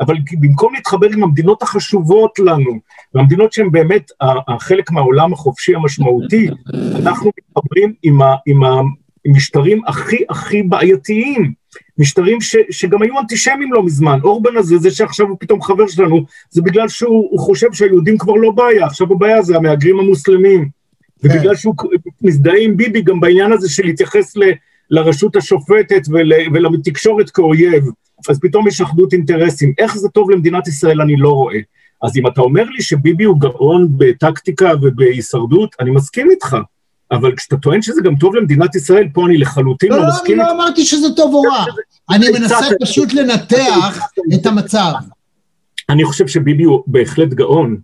[0.00, 2.78] אבל במקום להתחבר עם המדינות החשובות לנו,
[3.14, 4.10] והמדינות שהן באמת
[4.48, 6.48] החלק מהעולם החופשי המשמעותי,
[6.96, 8.60] אנחנו מתחברים עם, ה, עם
[9.26, 11.52] המשטרים הכי הכי בעייתיים,
[11.98, 14.18] משטרים ש, שגם היו אנטישמים לא מזמן.
[14.24, 18.50] אורבן הזה, זה שעכשיו הוא פתאום חבר שלנו, זה בגלל שהוא חושב שהיהודים כבר לא
[18.50, 20.81] בעיה, עכשיו הבעיה זה המהגרים המוסלמים.
[21.24, 21.74] ובגלל שהוא
[22.22, 24.42] מזדהה עם ביבי גם בעניין הזה של להתייחס ל,
[24.90, 27.84] לרשות השופטת ול, ולתקשורת כאויב,
[28.28, 29.72] אז פתאום יש אחדות אינטרסים.
[29.78, 31.58] איך זה טוב למדינת ישראל אני לא רואה.
[32.02, 36.56] אז אם אתה אומר לי שביבי הוא גאון בטקטיקה ובהישרדות, אני מסכים איתך.
[37.12, 40.38] אבל כשאתה טוען שזה גם טוב למדינת ישראל, פה אני לחלוטין לא, לא, לא מסכים.
[40.38, 41.64] לא, אני לא אמרתי שזה טוב או רע.
[42.10, 44.00] אני מנסה פשוט לנתח
[44.34, 44.92] את המצב.
[45.90, 47.76] אני חושב שביבי הוא בהחלט גאון,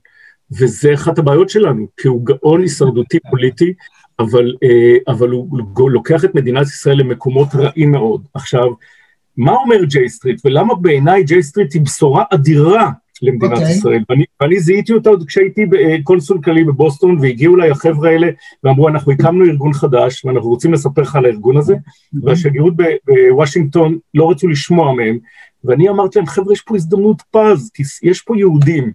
[0.53, 3.72] וזה אחת הבעיות שלנו, כי הוא גאון הישרדותי פוליטי,
[4.18, 8.22] אבל, אה, אבל הוא לוקח את מדינת ישראל למקומות רעים מאוד.
[8.34, 8.66] עכשיו,
[9.36, 12.90] מה אומר ג'יי סטריט, ולמה בעיניי ג'יי סטריט היא בשורה אדירה
[13.22, 13.57] למדינת okay.
[13.57, 13.70] אוקיי.
[13.70, 15.66] ישראל, ואני, ואני זיהיתי אותה עוד כשהייתי
[16.05, 18.28] קונסול כללי בבוסטון, והגיעו אליי החבר'ה האלה,
[18.64, 22.18] ואמרו, אנחנו הקמנו ארגון חדש, ואנחנו רוצים לספר לך על הארגון הזה, mm-hmm.
[22.22, 22.74] והשגרירות
[23.30, 25.18] בוושינגטון לא רצו לשמוע מהם,
[25.64, 28.92] ואני אמרתי להם, חבר'ה, יש פה הזדמנות פז, כי יש פה יהודים,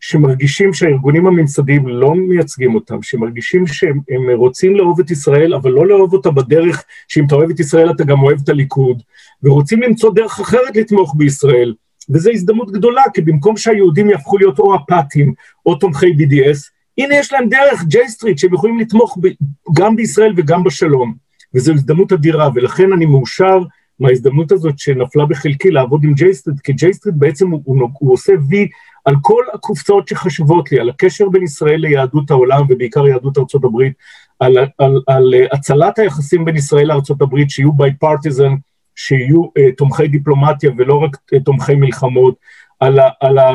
[0.00, 4.00] שמרגישים שהארגונים הממסדיים לא מייצגים אותם, שמרגישים שהם
[4.34, 8.04] רוצים לאהוב את ישראל, אבל לא לאהוב אותה בדרך שאם אתה אוהב את ישראל אתה
[8.04, 9.02] גם אוהב את הליכוד,
[9.42, 11.74] ורוצים למצוא דרך אחרת לתמוך בישראל,
[12.10, 15.34] וזו הזדמנות גדולה, כי במקום שהיהודים יהפכו להיות או אפאתיים
[15.66, 16.58] או תומכי BDS,
[16.98, 19.28] הנה יש להם דרך, ג'יי סטריט, שהם יכולים לתמוך ב,
[19.76, 21.14] גם בישראל וגם בשלום,
[21.54, 23.58] וזו הזדמנות אדירה, ולכן אני מאושר
[24.00, 28.12] מההזדמנות הזאת שנפלה בחלקי לעבוד עם ג'יי סטריט, כי ג'יי סטריט בעצם הוא, הוא, הוא
[28.12, 28.68] עושה וי
[29.04, 33.92] על כל הקופסאות שחשובות לי, על הקשר בין ישראל ליהדות העולם ובעיקר יהדות ארצות הברית,
[34.40, 38.52] על, על, על, על הצלת היחסים בין ישראל לארצות הברית, שיהיו bipartisan,
[38.94, 42.34] שיהיו אה, תומכי דיפלומטיה ולא רק אה, תומכי מלחמות,
[42.80, 43.50] על ה, על ה,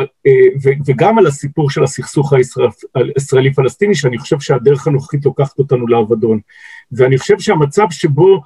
[0.64, 2.34] ו, וגם על הסיפור של הסכסוך
[2.96, 6.40] הישראלי-פלסטיני, שאני חושב שהדרך הנוכחית לוקחת אותנו לאבדון.
[6.92, 8.42] ואני חושב שהמצב שבו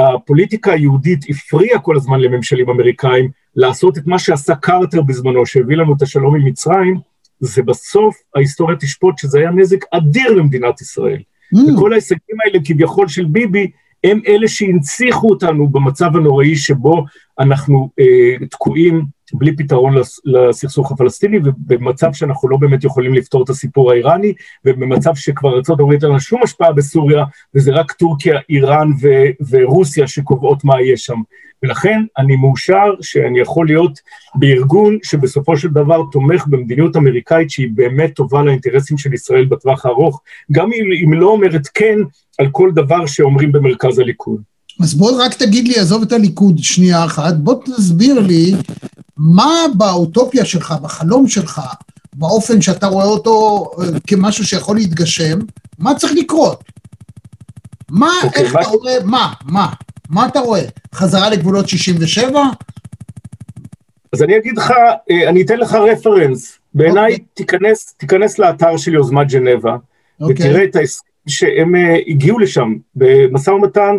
[0.00, 5.94] הפוליטיקה היהודית הפריעה כל הזמן לממשלים אמריקאים לעשות את מה שעשה קרטר בזמנו, שהביא לנו
[5.96, 6.96] את השלום עם מצרים,
[7.40, 11.18] זה בסוף ההיסטוריה תשפוט שזה היה נזק אדיר למדינת ישראל.
[11.54, 11.72] Mm.
[11.72, 13.70] וכל ההישגים האלה כביכול של ביבי,
[14.04, 17.04] הם אלה שהנציחו אותנו במצב הנוראי שבו
[17.38, 19.04] אנחנו אה, תקועים
[19.34, 24.32] בלי פתרון לסכסוך הפלסטיני, ובמצב שאנחנו לא באמת יכולים לפתור את הסיפור האיראני,
[24.64, 27.24] ובמצב שכבר ארה"ב אין לה שום השפעה בסוריה,
[27.54, 31.20] וזה רק טורקיה, איראן ו- ורוסיה שקובעות מה יהיה שם.
[31.62, 33.98] ולכן אני מאושר שאני יכול להיות
[34.34, 40.22] בארגון שבסופו של דבר תומך במדיניות אמריקאית שהיא באמת טובה לאינטרסים של ישראל בטווח הארוך,
[40.52, 41.98] גם אם היא לא אומרת כן
[42.38, 44.49] על כל דבר שאומרים במרכז הליכוד.
[44.80, 48.54] אז בוא רק תגיד לי, עזוב את הליכוד שנייה אחת, בוא תסביר לי
[49.16, 51.60] מה באוטופיה שלך, בחלום שלך,
[52.14, 55.38] באופן שאתה רואה אותו אה, כמשהו שיכול להתגשם,
[55.78, 56.64] מה צריך לקרות?
[57.90, 58.60] מה, okay, אוקיי, איך מה...
[58.60, 59.72] אתה רואה, מה, מה,
[60.08, 60.62] מה אתה רואה?
[60.94, 62.40] חזרה לגבולות 67?
[64.12, 64.70] אז אני אגיד לך,
[65.10, 66.58] אה, אני אתן לך רפרנס.
[66.74, 67.14] בעיניי, okay.
[67.14, 67.24] אוקיי.
[67.34, 70.24] תיכנס, תיכנס לאתר של יוזמת ג'נבה, okay.
[70.24, 70.34] אוקיי.
[70.48, 73.96] ותראה את ההסכם שהם אה, הגיעו לשם במשא ומתן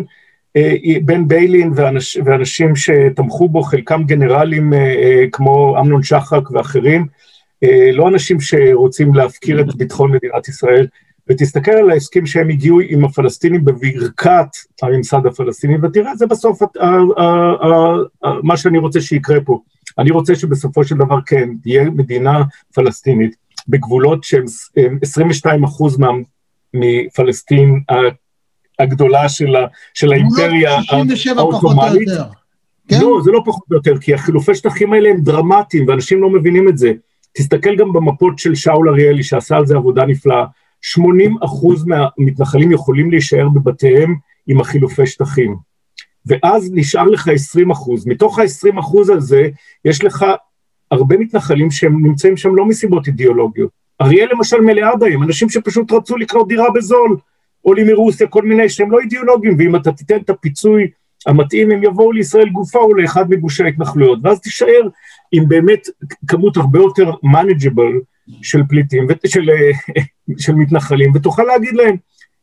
[0.56, 0.74] אה,
[1.04, 7.06] בין ביילין ואנש, ואנשים שתמכו בו, חלקם גנרלים אה, כמו אמנון שחק ואחרים,
[7.92, 10.86] לא אנשים שרוצים להפקיר את ביטחון מדינת ישראל,
[11.28, 14.46] ותסתכל על ההסכם שהם הגיעו עם הפלסטינים בברכת
[14.82, 16.62] הממסד הפלסטיני, ותראה, זה בסוף
[18.42, 19.60] מה שאני רוצה שיקרה פה.
[19.98, 22.42] אני רוצה שבסופו של דבר כן, תהיה מדינה
[22.74, 23.36] פלסטינית
[23.68, 24.44] בגבולות שהם
[25.02, 25.98] 22 אחוז
[26.74, 27.80] מפלסטין
[28.78, 30.78] הגדולה של, ה, של האימפריה
[31.36, 32.08] העות'מאנית,
[32.88, 33.00] כן?
[33.00, 36.68] לא, זה לא פחות או יותר, כי החילופי שטחים האלה הם דרמטיים, ואנשים לא מבינים
[36.68, 36.92] את זה.
[37.32, 40.44] תסתכל גם במפות של שאול אריאלי, שעשה על זה עבודה נפלאה.
[40.80, 44.14] 80 אחוז מהמתנחלים יכולים להישאר בבתיהם
[44.46, 45.56] עם החילופי שטחים.
[46.26, 48.06] ואז נשאר לך 20 אחוז.
[48.06, 49.48] מתוך ה-20 אחוז הזה,
[49.84, 50.24] יש לך
[50.90, 53.70] הרבה מתנחלים שהם נמצאים שם לא מסיבות אידיאולוגיות.
[54.00, 57.16] אריאל למשל מלאה בהם, אנשים שפשוט רצו לקנות דירה בזול,
[57.62, 60.90] עולים מרוסיה, כל מיני שהם לא אידיאולוגיים, ואם אתה תיתן את הפיצוי
[61.26, 64.88] המתאים, הם יבואו לישראל גופה או לאחד מגושי ההתנחלויות, ואז תישאר
[65.32, 65.86] עם באמת
[66.26, 68.04] כמות הרבה יותר manageable
[68.42, 69.50] של פליטים, של,
[70.44, 71.96] של מתנחלים, ותוכל להגיד להם,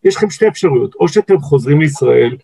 [0.03, 2.37] יש לכם שתי אפשרויות, או שאתם חוזרים לישראל,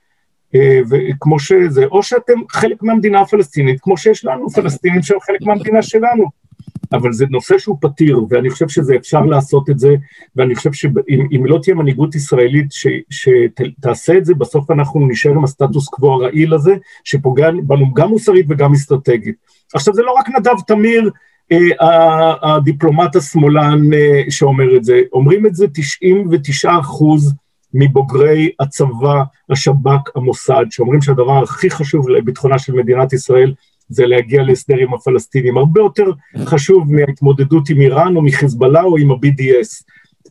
[0.56, 5.82] אה, וכמו שזה, או שאתם חלק מהמדינה הפלסטינית, כמו שיש לנו פלסטינים שהם חלק מהמדינה
[5.82, 6.45] שלנו.
[6.94, 9.96] אבל זה נושא שהוא פתיר, ואני חושב שזה אפשר לעשות את זה,
[10.36, 15.44] ואני חושב שאם לא תהיה מנהיגות ישראלית ש, שתעשה את זה, בסוף אנחנו נשאר עם
[15.44, 19.36] הסטטוס קוו הרעיל הזה, שפוגע בנו גם מוסרית וגם אסטרטגית.
[19.74, 21.12] עכשיו זה לא רק נדב תמיר,
[21.52, 27.34] אה, הדיפלומט השמאלן אה, שאומר את זה, אומרים את זה 99 אחוז
[27.74, 33.54] מבוגרי הצבא, השב"כ, המוסד, שאומרים שהדבר הכי חשוב לביטחונה של מדינת ישראל
[33.90, 36.06] זה להגיע להסדר עם הפלסטינים, הרבה יותר
[36.46, 39.84] חשוב מההתמודדות עם איראן או מחיזבאללה או עם ה-BDS.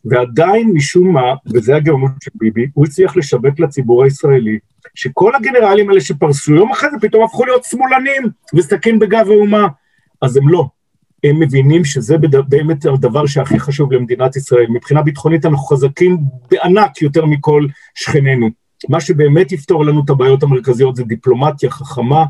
[0.05, 4.59] ועדיין משום מה, וזה הגאונות של ביבי, הוא הצליח לשווק לציבור הישראלי,
[4.95, 8.23] שכל הגנרלים האלה שפרסו, יום אחרי זה פתאום הפכו להיות שמאלנים
[8.55, 9.67] וסכין בגב האומה.
[10.21, 10.67] אז הם לא.
[11.23, 12.15] הם מבינים שזה
[12.47, 14.65] באמת הדבר שהכי חשוב למדינת ישראל.
[14.69, 16.17] מבחינה ביטחונית אנחנו חזקים
[16.51, 18.49] בענק יותר מכל שכנינו.
[18.89, 22.25] מה שבאמת יפתור לנו את הבעיות המרכזיות זה דיפלומטיה חכמה,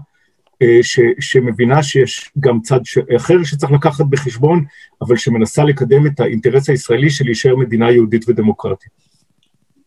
[0.82, 4.66] ש, שמבינה שיש גם צד ש, אחר שצריך לקחת בחשבון,
[5.02, 8.92] אבל שמנסה לקדם את האינטרס הישראלי של להישאר מדינה יהודית ודמוקרטית.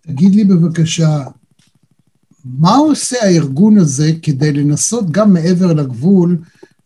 [0.00, 1.24] תגיד לי בבקשה,
[2.44, 6.38] מה עושה הארגון הזה כדי לנסות גם מעבר לגבול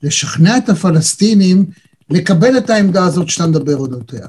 [0.02, 1.66] לשכנע את הפלסטינים
[2.10, 4.26] לקבל את העמדה הזאת שאתה מדבר אודותיה?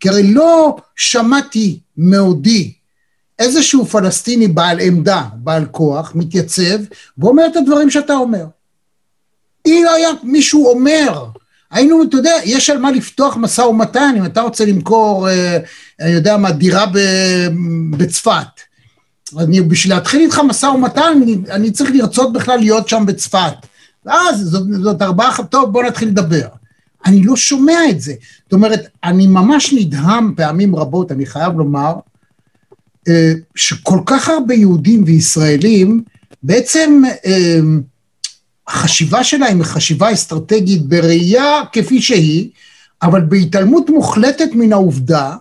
[0.00, 2.72] כי הרי לא שמעתי מעודי
[3.42, 6.78] איזשהו פלסטיני בעל עמדה, בעל כוח, מתייצב
[7.18, 8.44] ואומר את הדברים שאתה אומר.
[9.66, 11.24] אם היה מישהו אומר,
[11.70, 15.58] היינו, אתה יודע, יש על מה לפתוח משא ומתן, אם אתה רוצה למכור, אה,
[16.00, 16.86] אני יודע מה, דירה
[17.90, 18.46] בצפת.
[19.38, 23.54] אני, בשביל להתחיל איתך משא ומתן, אני, אני צריך לרצות בכלל להיות שם בצפת.
[24.06, 26.46] ואז זאת, זאת ארבעה, טוב, בוא נתחיל לדבר.
[27.06, 28.14] אני לא שומע את זה.
[28.44, 31.94] זאת אומרת, אני ממש נדהם פעמים רבות, אני חייב לומר,
[33.54, 36.02] שכל כך הרבה יהודים וישראלים,
[36.42, 37.60] בעצם אה,
[38.68, 42.50] החשיבה שלהם היא חשיבה אסטרטגית בראייה כפי שהיא,
[43.02, 45.36] אבל בהתעלמות מוחלטת מן העובדה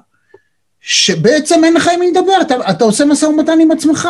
[0.82, 4.07] שבעצם אין לך עם מי לדבר, אתה, אתה עושה משא ומתן עם עצמך.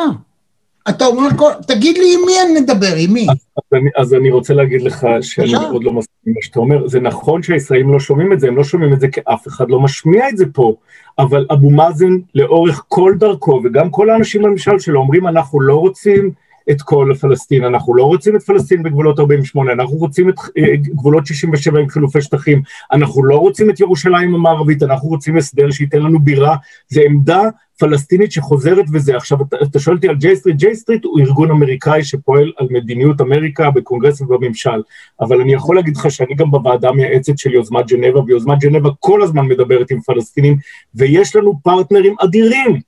[0.89, 1.29] אתה אומר,
[1.67, 3.27] תגיד לי עם מי אני נדבר, עם מי?
[3.29, 6.59] אז, אז, אני, אז אני רוצה להגיד לך שאני מאוד לא מסכים עם מה שאתה
[6.59, 6.87] אומר.
[6.87, 9.69] זה נכון שהישראלים לא שומעים את זה, הם לא שומעים את זה כי אף אחד
[9.69, 10.75] לא משמיע את זה פה,
[11.19, 16.31] אבל אבו מאזן לאורך כל דרכו, וגם כל האנשים בממשל שלו אומרים, אנחנו לא רוצים
[16.71, 21.25] את כל פלסטין, אנחנו לא רוצים את פלסטין בגבולות 48, אנחנו רוצים את אה, גבולות
[21.25, 22.61] 67 עם חילופי שטחים,
[22.91, 26.55] אנחנו לא רוצים את ירושלים המערבית, אנחנו רוצים הסדר שייתן לנו בירה,
[26.87, 27.41] זה עמדה
[27.81, 29.15] פלסטינית שחוזרת וזה.
[29.15, 32.67] עכשיו, אתה, אתה שואל אותי על ג'יי סטריט, ג'יי סטריט הוא ארגון אמריקאי שפועל על
[32.69, 34.81] מדיניות אמריקה בקונגרס ובממשל,
[35.21, 39.21] אבל אני יכול להגיד לך שאני גם בוועדה המייעצת של יוזמת ג'נבה, ויוזמת ג'נבה כל
[39.21, 40.57] הזמן מדברת עם פלסטינים,
[40.95, 42.79] ויש לנו פרטנרים אדירים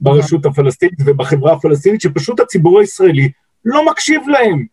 [0.00, 3.30] ברשות הפלסטינית ובחברה הפלסטינית, שפשוט הציבור הישראלי
[3.64, 4.66] לא מקשיב להם.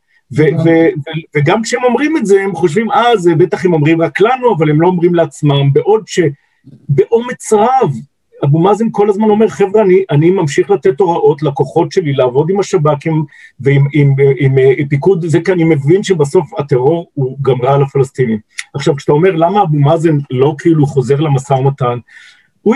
[1.35, 4.69] וגם כשהם אומרים את זה, הם חושבים, אה, זה בטח הם אומרים רק לנו, אבל
[4.69, 7.93] הם לא אומרים לעצמם, בעוד שבאומץ רב,
[8.43, 12.59] אבו מאזן כל הזמן אומר, חבר'ה, אני, אני ממשיך לתת הוראות לכוחות שלי לעבוד עם
[12.59, 13.25] השב"כים
[13.59, 17.77] ועם עם, עם, עם, עם פיקוד זה, כי אני מבין שבסוף הטרור הוא גם רע
[17.77, 18.39] לפלסטינים.
[18.73, 21.97] עכשיו, כשאתה אומר, למה אבו מאזן לא כאילו חוזר למשא ומתן,
[22.61, 22.75] הוא,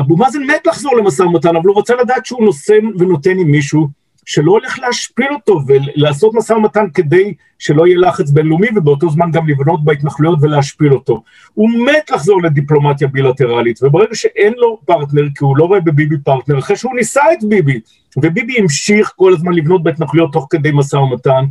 [0.00, 3.88] אבו מאזן מת לחזור למשא ומתן, אבל הוא רוצה לדעת שהוא נושא ונותן עם מישהו
[4.28, 9.48] שלא הולך להשפיל אותו ולעשות משא ומתן כדי שלא יהיה לחץ בינלאומי ובאותו זמן גם
[9.48, 11.22] לבנות בהתנחלויות ולהשפיל אותו.
[11.54, 16.58] הוא מת לחזור לדיפלומטיה בילטרלית, וברגע שאין לו פרטנר, כי הוא לא רואה בביבי פרטנר,
[16.58, 17.80] אחרי שהוא ניסה את ביבי,
[18.16, 21.44] וביבי המשיך כל הזמן לבנות בהתנחלויות תוך כדי משא ומתן,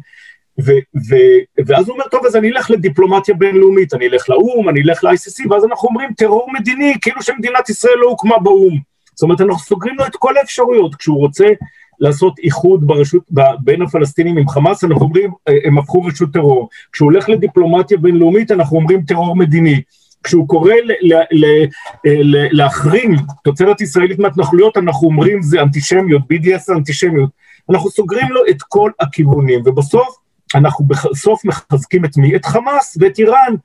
[0.60, 4.82] ו- ו- ואז הוא אומר, טוב, אז אני אלך לדיפלומטיה בינלאומית, אני אלך לאו"ם, אני
[4.82, 8.80] אלך ל-ICC, ואז אנחנו אומרים, טרור מדיני, כאילו שמדינת ישראל לא הוקמה באו"ם.
[9.16, 10.96] זאת אומרת, אנחנו סוגרים לו את כל האפשרויות.
[10.96, 11.46] כשהוא רוצה
[12.00, 13.24] לעשות איחוד ברשות,
[13.60, 15.32] בין הפלסטינים עם חמאס, אנחנו אומרים,
[15.66, 16.70] הם הפכו רשות טרור.
[16.92, 19.82] כשהוא הולך לדיפלומטיה בינלאומית, אנחנו אומרים טרור מדיני.
[20.24, 20.74] כשהוא קורא
[22.52, 27.30] להחרים תוצרת ישראלית מהתנחלויות, אנחנו אומרים זה אנטישמיות, BDS זה אנטישמיות.
[27.70, 30.08] אנחנו סוגרים לו את כל הכיוונים, ובסוף
[30.56, 32.36] אנחנו בסוף מחזקים את מי?
[32.36, 33.56] את חמאס ואת איראן,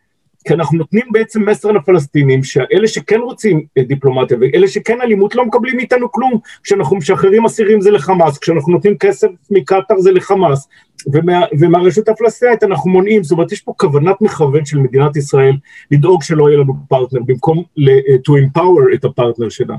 [0.45, 5.77] כי אנחנו נותנים בעצם מסר לפלסטינים שאלה שכן רוצים דיפלומטיה ואלה שכן אלימות לא מקבלים
[5.77, 6.33] מאיתנו כלום,
[6.63, 10.69] כשאנחנו משחררים אסירים זה לחמאס, כשאנחנו נותנים כסף מקטאר זה לחמאס,
[11.13, 15.57] ומה, ומהרשות הפלסטינית אנחנו מונעים, זאת אומרת יש פה כוונת מכוון של מדינת ישראל
[15.91, 19.79] לדאוג שלא יהיה לנו פרטנר, במקום ל- to empower את הפרטנר שלנו.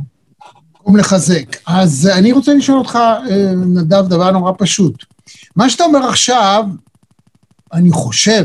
[0.78, 1.46] במקום לחזק.
[1.68, 3.00] אז אני רוצה לשאול אותך,
[3.76, 5.06] נדב, דבר נורא פשוט.
[5.56, 6.64] מה שאתה אומר עכשיו,
[7.74, 8.44] אני חושב,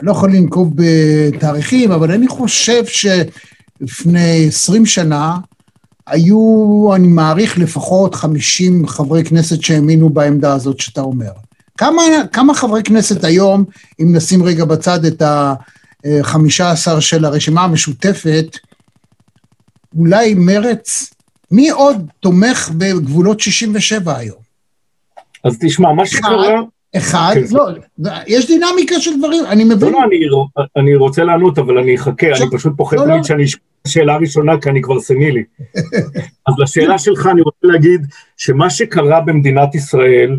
[0.00, 5.38] אני לא יכול לנקוב בתאריכים, אבל אני חושב שלפני 20 שנה
[6.06, 11.30] היו, אני מעריך, לפחות 50 חברי כנסת שהאמינו בעמדה הזאת שאתה אומר.
[11.76, 13.64] כמה, כמה חברי כנסת היום,
[14.00, 18.58] אם נשים רגע בצד את ה-15 של הרשימה המשותפת,
[19.98, 21.14] אולי מרץ,
[21.50, 24.38] מי עוד תומך בגבולות 67 היום?
[25.44, 26.54] אז תשמע, מה שקרה...
[26.96, 27.68] אחד, כן, לא,
[28.26, 29.92] יש דינמיקה של דברים, אני מבין.
[29.92, 32.26] לא, לא, אני, רוצה לענות, אבל אני אחכה.
[32.26, 33.22] אני פשוט פוחד תמיד לא, לא.
[33.22, 35.44] שאני אשאל שאלה ראשונה, כי אני כבר סנילי.
[36.48, 40.38] אז לשאלה שלך אני רוצה להגיד שמה שקרה במדינת ישראל,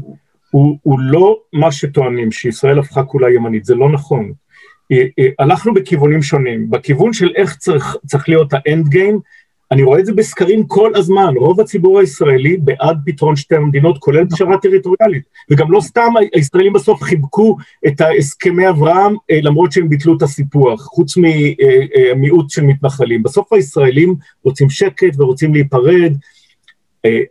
[0.51, 4.32] הוא, הוא לא מה שטוענים, שישראל הפכה כולה ימנית, זה לא נכון.
[5.39, 9.20] הלכנו בכיוונים שונים, בכיוון של איך צריך, צריך להיות האנד גיים,
[9.72, 14.26] אני רואה את זה בסקרים כל הזמן, רוב הציבור הישראלי בעד פתרון שתי המדינות, כולל
[14.26, 17.57] פשרה טריטוריאלית, וגם לא סתם הישראלים בסוף חיבקו
[17.88, 23.24] את הסכמי אברהם, למרות שהם ביטלו את הסיפוח, חוץ ממיעוט של מתנחלים.
[23.24, 26.13] בסוף הישראלים רוצים שקט ורוצים להיפרד,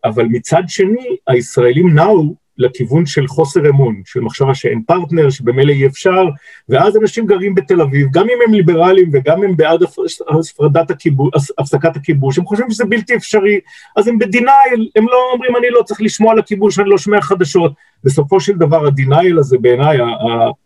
[0.04, 5.86] אבל מצד שני, הישראלים נעו לכיוון של חוסר אמון, של מחשבה שאין פרטנר, שבמילא אי
[5.86, 6.24] אפשר,
[6.68, 11.96] ואז אנשים גרים בתל אביב, גם אם הם ליברליים וגם אם בעד הפרדת הכיבוש, הפסקת
[11.96, 13.60] הכיבוש, הם חושבים שזה בלתי אפשרי,
[13.96, 16.98] אז הם ב denial, הם לא אומרים אני לא צריך לשמוע על הכיבוש, אני לא
[16.98, 17.72] שומע חדשות.
[18.04, 19.98] בסופו של דבר ה denial הזה בעיניי,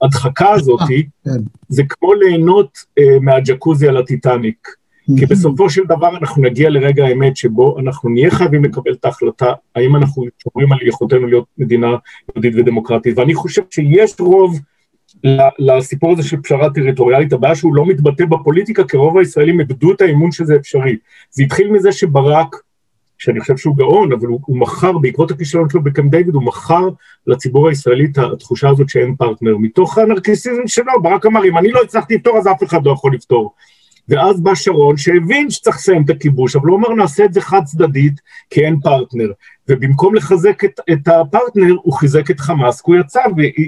[0.02, 0.80] ההדחקה הזאת,
[1.24, 1.30] כן.
[1.68, 2.78] זה כמו ליהנות
[3.20, 4.79] מהג'קוזי על הטיטניק.
[5.18, 9.52] כי בסופו של דבר אנחנו נגיע לרגע האמת שבו אנחנו נהיה חייבים לקבל את ההחלטה
[9.76, 11.96] האם אנחנו שומרים על יכולתנו להיות מדינה
[12.34, 14.60] יהודית ודמוקרטית, ואני חושב שיש רוב
[15.58, 20.00] לסיפור הזה של פשרה טריטוריאלית, הבעיה שהוא לא מתבטא בפוליטיקה, כי רוב הישראלים איבדו את
[20.00, 20.96] האמון שזה אפשרי.
[21.30, 22.56] זה התחיל מזה שברק,
[23.18, 26.88] שאני חושב שהוא גאון, אבל הוא, הוא מכר, בעקבות הכישלון שלו בקמפ דיוויד, הוא מכר
[27.26, 29.56] לציבור הישראלי את התחושה הזאת שאין פרטנר.
[29.56, 33.14] מתוך הנרקסיזם שלו, ברק אמר, אם אני לא הצלחתי לפתור, אז אף אחד לא יכול
[33.14, 33.54] לפתור.
[34.10, 37.64] ואז בא שרון שהבין שצריך לסיים את הכיבוש, אבל הוא אמר נעשה את זה חד
[37.64, 39.32] צדדית, כי אין פרטנר.
[39.68, 43.20] ובמקום לחזק את, את הפרטנר, הוא חיזק את חמאס, כי הוא יצא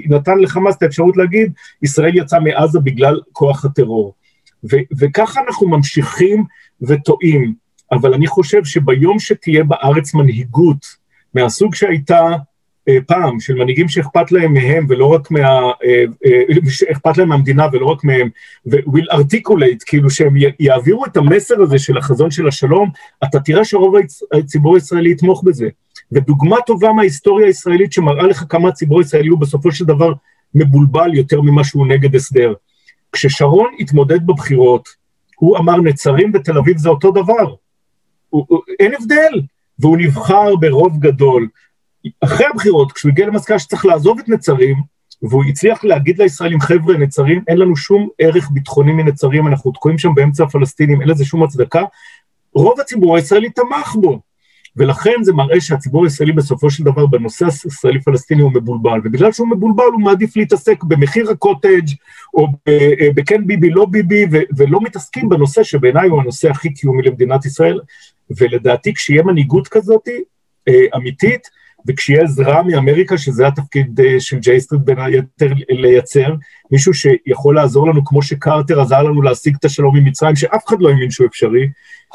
[0.09, 4.13] ונתן לחמאס את האפשרות להגיד, ישראל יצאה מעזה בגלל כוח הטרור.
[4.71, 6.43] ו, וככה אנחנו ממשיכים
[6.81, 7.53] וטועים.
[7.91, 10.85] אבל אני חושב שביום שתהיה בארץ מנהיגות
[11.33, 12.21] מהסוג שהייתה
[13.07, 15.39] פעם, של מנהיגים שאכפת להם מהם ולא רק מה...
[15.39, 18.29] אה, אה, שאכפת להם מהמדינה ולא רק מהם,
[18.65, 22.89] ו-will articulate, כאילו שהם יעבירו את המסר הזה של החזון של השלום,
[23.23, 23.95] אתה תראה שרוב
[24.33, 25.67] הציבור הישראלי יתמוך בזה.
[26.11, 30.13] ודוגמה טובה מההיסטוריה הישראלית שמראה לך כמה הציבור הישראלי הוא בסופו של דבר
[30.55, 32.53] מבולבל יותר ממה שהוא נגד הסדר.
[33.11, 34.89] כששרון התמודד בבחירות,
[35.35, 37.55] הוא אמר נצרים ותל אביב זה אותו דבר.
[38.29, 39.41] הוא, הוא, אין הבדל,
[39.79, 41.47] והוא נבחר ברוב גדול.
[42.21, 44.75] אחרי הבחירות, כשהוא הגיע למסקנה שצריך לעזוב את נצרים,
[45.21, 50.15] והוא הצליח להגיד לישראלים, חבר'ה, נצרים, אין לנו שום ערך ביטחוני מנצרים, אנחנו תקועים שם
[50.15, 51.83] באמצע הפלסטינים, אין לזה שום הצדקה,
[52.55, 54.19] רוב הציבור הישראלי תמך בו.
[54.77, 59.83] ולכן זה מראה שהציבור הישראלי בסופו של דבר בנושא הישראלי-פלסטיני הוא מבולבל, ובגלל שהוא מבולבל
[59.93, 61.87] הוא מעדיף להתעסק במחיר הקוטג'
[62.33, 62.47] או
[63.15, 64.25] בכן ביבי לא ביבי,
[64.57, 67.79] ולא מתעסקים בנושא שבעיניי הוא הנושא הכי קיומי למדינת ישראל,
[68.37, 70.07] ולדעתי כשיהיה מנהיגות כזאת
[70.67, 71.47] אה, אמיתית,
[71.87, 76.33] וכשיהיה עזרה מאמריקה, שזה התפקיד אה, של ג'יי סטריט בין היתר לייצר,
[76.71, 80.75] מישהו שיכול לעזור לנו, כמו שקרטר עזר לנו להשיג את השלום עם מצרים, שאף אחד
[80.79, 81.67] לא האמין שהוא אפשרי,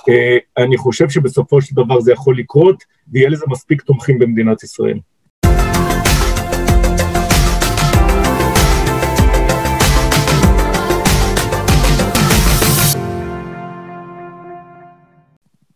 [0.09, 4.99] אה, אני חושב שבסופו של דבר זה יכול לקרות, ויהיה לזה מספיק תומכים במדינת ישראל.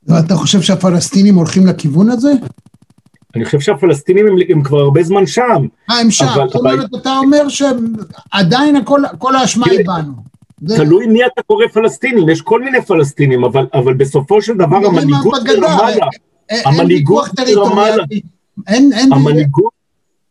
[0.06, 2.32] ואתה חושב שהפלסטינים הולכים לכיוון הזה?
[3.36, 5.66] אני חושב שהפלסטינים הם, הם כבר הרבה זמן שם.
[5.90, 6.26] אה, הם שם.
[6.26, 10.32] זאת אומרת, אתה אומר שעדיין הכל, כל האשמה היא בנו.
[10.76, 15.42] תלוי מי אתה קורא פלסטינים, יש כל מיני פלסטינים, אבל, אבל בסופו של דבר המנהיגות
[15.44, 16.06] ברמאללה,
[16.64, 18.04] המנהיגות ברמאללה,
[19.12, 19.72] המנהיגות,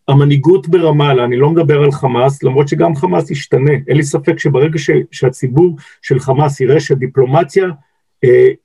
[0.08, 4.80] המנהיגות ברמאללה, אני לא מדבר על חמאס, למרות שגם חמאס ישתנה, אין לי ספק שברגע
[4.80, 7.70] ש, שהציבור של חמאס יראה שהדיפלומטיה uh,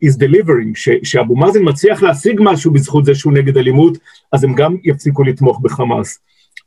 [0.05, 3.99] is delivering, שאבו מאזן מצליח להשיג משהו בזכות זה שהוא נגד אלימות,
[4.33, 6.19] אז הם גם יפסיקו לתמוך בחמאס.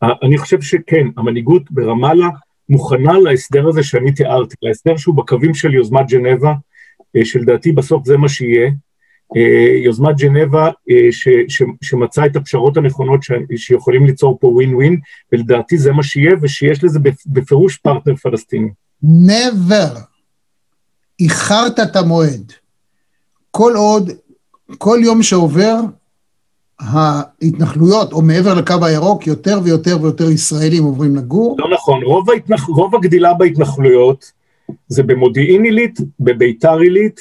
[0.02, 2.30] אני חושב שכן, המנהיגות ברמאללה
[2.70, 6.54] מוכנה להסדר הזה שאני תיארתי, להסדר שהוא בקווים של יוזמת ג'נבה,
[7.16, 8.72] אה, שלדעתי בסוף זה מה שיהיה.
[9.38, 10.70] אה, יוזמת ג'נבה
[11.82, 13.20] שמצאה את הפשרות הנכונות
[13.56, 15.00] שיכולים ליצור פה ווין ווין,
[15.32, 18.70] ולדעתי זה מה שיהיה, ושיש לזה בפירוש פרטנר פלסטיני.
[19.04, 20.00] never
[21.20, 22.54] איחרת את המועד.
[23.52, 24.12] כל עוד,
[24.78, 25.76] כל יום שעובר,
[26.80, 31.56] ההתנחלויות, או מעבר לקו הירוק, יותר ויותר ויותר ישראלים עוברים לגור.
[31.60, 32.68] לא נכון, רוב, ההתנח...
[32.68, 34.32] רוב הגדילה בהתנחלויות
[34.88, 37.20] זה במודיעין עילית, בביתר עילית,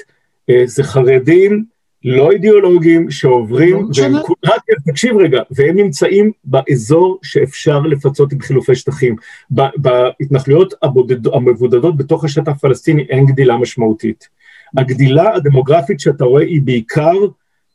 [0.51, 1.64] אה, זה חרדים
[2.05, 4.14] לא אידיאולוגים שעוברים, לא והם,
[4.45, 9.16] רק, תקשיב רגע, והם נמצאים באזור שאפשר לפצות עם חילופי שטחים.
[9.51, 14.29] בהתנחלויות הבודד, המבודדות בתוך השטח הפלסטיני אין גדילה משמעותית.
[14.77, 17.16] הגדילה הדמוגרפית שאתה רואה היא בעיקר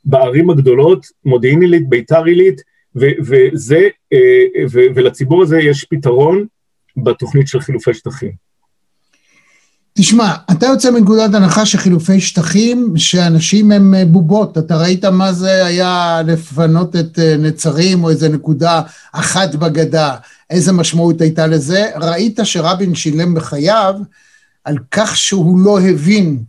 [0.05, 2.61] בערים הגדולות, מודיעין עילית, ביתר עילית,
[2.95, 4.63] וזה, אה,
[4.95, 6.45] ולציבור הזה יש פתרון
[6.97, 8.31] בתוכנית של חילופי שטחים.
[9.97, 15.65] תשמע, אתה יוצא מנקודת הנחה שחילופי שטחים, שאנשים הם אה, בובות, אתה ראית מה זה
[15.65, 18.81] היה לפנות את אה, נצרים או איזה נקודה
[19.11, 20.15] אחת בגדה,
[20.49, 23.95] איזה משמעות הייתה לזה, ראית שרבין שילם בחייו
[24.63, 26.43] על כך שהוא לא הבין,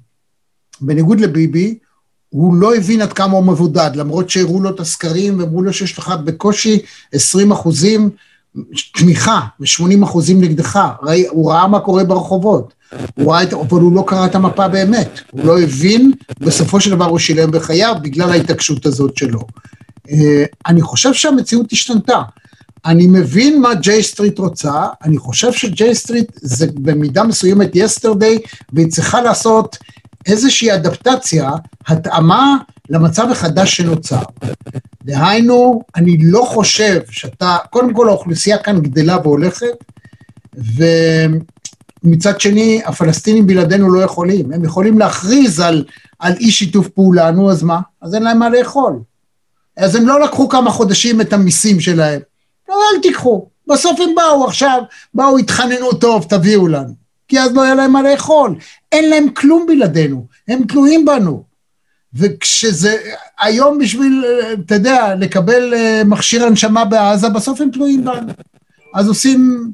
[0.81, 1.79] בניגוד לביבי,
[2.29, 5.99] הוא לא הבין עד כמה הוא מבודד, למרות שהראו לו את הסקרים ואמרו לו שיש
[5.99, 6.79] לך בקושי
[7.13, 8.11] 20 אחוזים
[8.95, 10.81] תמיכה ו-80 אחוזים נגדך,
[11.31, 12.75] הוא ראה מה קורה ברחובות,
[13.15, 16.91] הוא ראה את, אבל הוא לא קרא את המפה באמת, הוא לא הבין, בסופו של
[16.91, 19.41] דבר הוא שילם בחייו בגלל ההתעקשות הזאת שלו.
[20.11, 22.23] אה, אני חושב שהמציאות השתנתה.
[22.87, 28.39] אני מבין מה ג'יי סטריט רוצה, אני חושב שג'יי סטריט זה במידה מסוימת yesterday,
[28.73, 29.77] והיא צריכה לעשות
[30.27, 31.51] איזושהי אדפטציה,
[31.87, 32.57] התאמה
[32.91, 34.23] למצב החדש שנוצר.
[35.05, 39.85] דהיינו, אני לא חושב שאתה, קודם כל האוכלוסייה כאן גדלה והולכת,
[42.05, 44.53] ומצד שני, הפלסטינים בלעדינו לא יכולים.
[44.53, 45.85] הם יכולים להכריז על,
[46.19, 47.81] על אי שיתוף פעולה, נו אז מה?
[48.03, 49.01] אז אין להם מה לאכול.
[49.77, 52.21] אז הם לא לקחו כמה חודשים את המיסים שלהם.
[52.69, 53.47] לא, אל תיקחו.
[53.69, 54.83] בסוף הם באו עכשיו,
[55.15, 57.04] באו, התחננו טוב, תביאו לנו.
[57.35, 58.55] כי אז לא היה להם מה לאכול.
[58.93, 61.45] אין להם כלום בלעדינו, הם תלויים בנו.
[62.15, 62.97] וכשזה,
[63.41, 64.25] היום בשביל,
[64.67, 68.33] אתה יודע, לקבל אה, מכשיר הנשמה בעזה, בסוף הם תלויים בנו.
[68.95, 69.71] אז עושים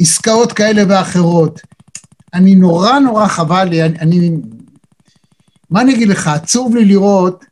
[0.00, 1.60] עסקאות כאלה ואחרות.
[2.34, 4.30] אני נורא נורא חבל לי, אני.
[5.70, 7.44] מה אני אגיד לך, עצוב לי לראות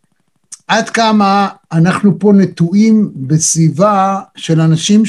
[0.69, 5.05] עד כמה אנחנו פה נטועים בסביבה של אנשים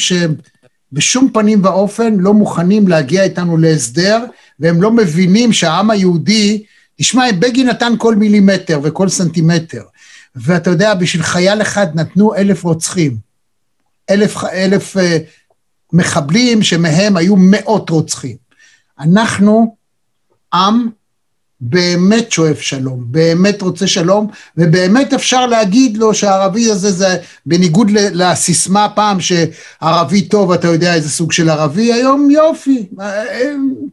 [0.93, 4.25] שבשום פנים ואופן לא מוכנים להגיע איתנו להסדר,
[4.59, 6.63] והם לא מבינים שהעם היהודי
[6.95, 9.83] תשמע, בגין נתן כל מילימטר וכל סנטימטר,
[10.35, 13.17] ואתה יודע, בשביל חייל אחד נתנו אלף רוצחים.
[14.09, 14.99] אלף, אלף uh,
[15.93, 18.35] מחבלים שמהם היו מאות רוצחים.
[18.99, 19.75] אנחנו
[20.53, 20.89] עם
[21.61, 28.87] באמת שואף שלום, באמת רוצה שלום, ובאמת אפשר להגיד לו שהערבי הזה זה בניגוד לסיסמה
[28.95, 32.85] פעם שערבי טוב, אתה יודע איזה סוג של ערבי, היום יופי,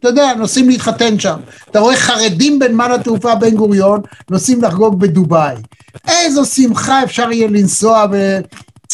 [0.01, 1.37] אתה יודע, נוסעים להתחתן שם.
[1.71, 4.01] אתה רואה חרדים בנמל התעופה בן גוריון,
[4.31, 5.57] נוסעים לחגוג בדובאי.
[6.09, 8.15] איזו שמחה אפשר יהיה לנסוע, ב,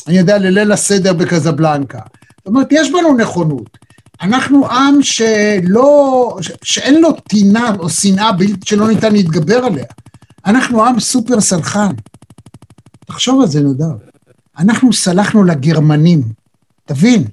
[0.08, 1.98] אני יודע, לליל הסדר בקזבלנקה.
[2.38, 3.81] זאת אומרת, יש בנו נכונות.
[4.22, 8.30] אנחנו עם שלא, שאין לו טינה או שנאה
[8.64, 9.84] שלא ניתן להתגבר עליה.
[10.46, 11.92] אנחנו עם סופר סלחן.
[13.06, 14.12] תחשוב על זה, נדב.
[14.58, 16.22] אנחנו סלחנו לגרמנים.
[16.84, 17.24] תבין,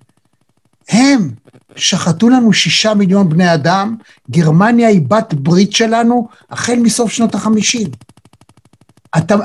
[0.90, 1.32] הם
[1.76, 3.96] שחטו לנו שישה מיליון בני אדם,
[4.32, 7.88] גרמניה היא בת ברית שלנו החל מסוף שנות החמישים.
[9.18, 9.36] אתה,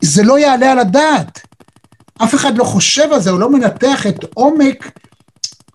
[0.00, 1.40] זה לא יעלה על הדעת.
[2.22, 4.98] אף אחד לא חושב על זה, הוא לא מנתח את עומק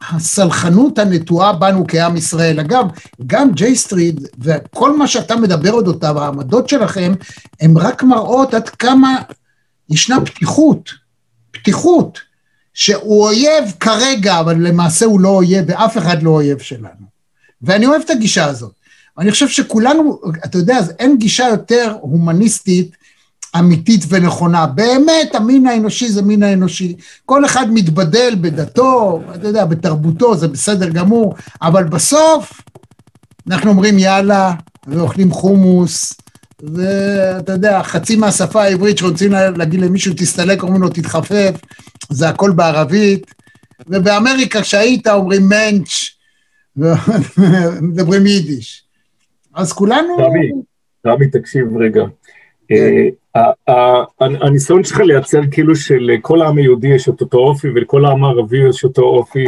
[0.10, 2.60] הסלחנות הנטועה בנו כעם ישראל.
[2.60, 2.86] אגב,
[3.28, 7.14] גם ג'יי סטריט וכל מה שאתה מדבר אודותיו, העמדות שלכם,
[7.62, 9.16] הן רק מראות עד כמה
[9.90, 10.90] ישנה פתיחות,
[11.52, 12.20] פתיחות,
[12.74, 17.10] שהוא אויב כרגע, אבל למעשה הוא לא אויב, ואף אחד לא אויב שלנו.
[17.62, 18.72] ואני אוהב את הגישה הזאת.
[19.18, 22.96] אני חושב שכולנו, אתה יודע, אין גישה יותר הומניסטית
[23.56, 24.66] אמיתית ונכונה.
[24.66, 26.96] באמת, המין האנושי זה מין האנושי.
[27.26, 32.62] כל אחד מתבדל בדתו, אתה יודע, בתרבותו, זה בסדר גמור, אבל בסוף
[33.48, 34.54] אנחנו אומרים יאללה,
[34.88, 36.14] ואוכלים חומוס,
[36.64, 41.52] ואתה יודע, חצי מהשפה העברית שרוצים להגיד למישהו תסתלק, אומרים לו תתחפף,
[42.10, 43.34] זה הכל בערבית.
[43.88, 45.90] ובאמריקה כשהיית אומרים מענץ',
[46.78, 48.84] ומדברים יידיש.
[49.56, 50.18] אז כולנו...
[50.18, 50.52] רמי,
[51.08, 52.02] רמי, תקשיב רגע.
[54.18, 58.84] הניסיון שלך לייצר כאילו שלכל העם היהודי יש את אותו אופי ולכל העם הערבי יש
[58.84, 59.46] אותו אופי,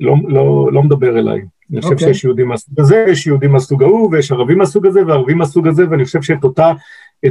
[0.00, 1.40] לא, לא, לא מדבר אליי.
[1.72, 1.98] אני חושב okay.
[2.00, 5.90] שיש יהודים מהסוג הזה, יש יהודים מהסוג ההוא, ויש ערבים מהסוג הזה, וערבים מהסוג הזה,
[5.90, 6.72] ואני חושב שאת אותה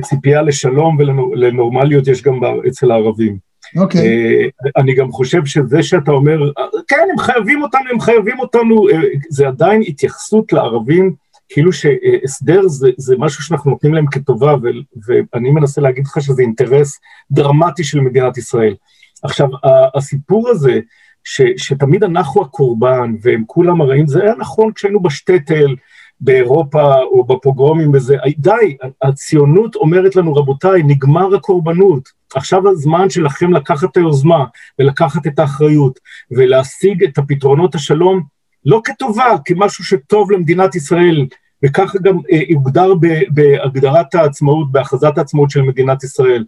[0.02, 3.38] ציפייה לשלום ולנורמליות יש גם אצל הערבים.
[3.78, 4.02] אוקיי.
[4.02, 4.70] Okay.
[4.78, 6.52] אני גם חושב שזה שאתה אומר,
[6.88, 8.88] כן, הם חייבים אותנו, הם חייבים אותנו,
[9.30, 11.14] זה עדיין התייחסות לערבים,
[11.50, 16.42] כאילו שהסדר זה, זה משהו שאנחנו נותנים להם כטובה, ו, ואני מנסה להגיד לך שזה
[16.42, 17.00] אינטרס
[17.32, 18.76] דרמטי של מדינת ישראל.
[19.24, 19.50] עכשיו,
[19.96, 20.80] הסיפור הזה,
[21.24, 25.76] ש, שתמיד אנחנו הקורבן והם כולם הרעים, זה היה נכון כשהיינו בשטטל
[26.20, 33.92] באירופה או בפוגרומים וזה, די, הציונות אומרת לנו, רבותיי, נגמר הקורבנות, עכשיו הזמן שלכם לקחת
[33.92, 34.46] את היוזמה
[34.80, 36.00] ולקחת את האחריות
[36.32, 38.24] ולהשיג את הפתרונות השלום,
[38.66, 41.26] לא כטובה, כמשהו שטוב למדינת ישראל,
[41.66, 42.94] וככה גם אה, יוגדר
[43.30, 46.46] בהגדרת העצמאות, בהכרזת העצמאות של מדינת ישראל.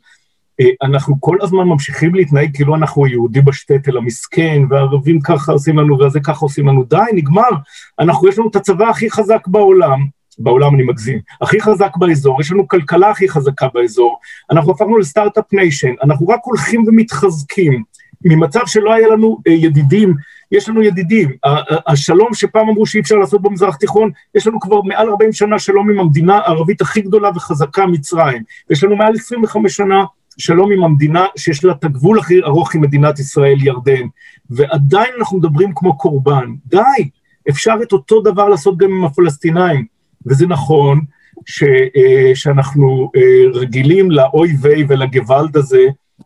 [0.61, 5.99] אה, אנחנו כל הזמן ממשיכים להתנהג כאילו אנחנו היהודי בשטטל המסכן, והערבים ככה עושים לנו,
[5.99, 7.49] וזה ככה עושים לנו, די, נגמר.
[7.99, 10.05] אנחנו, יש לנו את הצבא הכי חזק בעולם,
[10.39, 14.19] בעולם אני מגזים, הכי חזק באזור, יש לנו כלכלה הכי חזקה באזור,
[14.51, 17.83] אנחנו הפכנו לסטארט-אפ ניישן, אנחנו רק הולכים ומתחזקים.
[18.25, 20.13] ממצב שלא היה לנו אה, ידידים,
[20.51, 21.31] יש לנו ידידים.
[21.87, 25.89] השלום שפעם אמרו שאי אפשר לעשות במזרח תיכון, יש לנו כבר מעל 40 שנה שלום
[25.89, 28.43] עם המדינה הערבית הכי גדולה וחזקה, מצרים.
[28.69, 30.03] יש לנו מעל 25 שנה
[30.37, 34.07] שלום עם המדינה שיש לה את הגבול הכי ארוך עם מדינת ישראל, ירדן,
[34.49, 36.53] ועדיין אנחנו מדברים כמו קורבן.
[36.65, 37.09] די,
[37.49, 39.85] אפשר את אותו דבר לעשות גם עם הפלסטינאים,
[40.25, 41.01] וזה נכון
[41.45, 45.85] ש, אה, שאנחנו אה, רגילים לאוי ויי ולגוואלד הזה,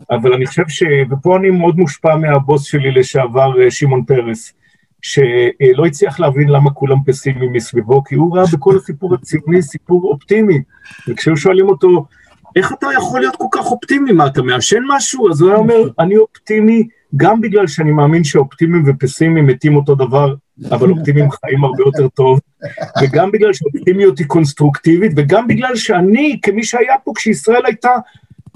[0.09, 0.83] אבל אני חושב ש...
[1.09, 4.53] ופה אני מאוד מושפע מהבוס שלי לשעבר, אה, שמעון פרס,
[5.01, 10.61] שלא הצליח להבין למה כולם פסימיים מסביבו, כי הוא ראה בכל הסיפור הציוני סיפור אופטימי,
[11.07, 12.05] וכשהיו שואלים אותו,
[12.55, 14.11] איך אתה יכול להיות כל כך אופטימי?
[14.11, 15.31] מה, אתה מעשן משהו?
[15.31, 16.87] אז הוא היה אומר, אני אופטימי
[17.17, 20.35] גם בגלל שאני מאמין שאופטימיים ופסימיים מתים אותו דבר,
[20.71, 22.39] אבל אופטימיים חיים הרבה יותר טוב,
[23.01, 27.89] וגם בגלל שאופטימיות היא קונסטרוקטיבית, וגם בגלל שאני, כמי שהיה פה כשישראל הייתה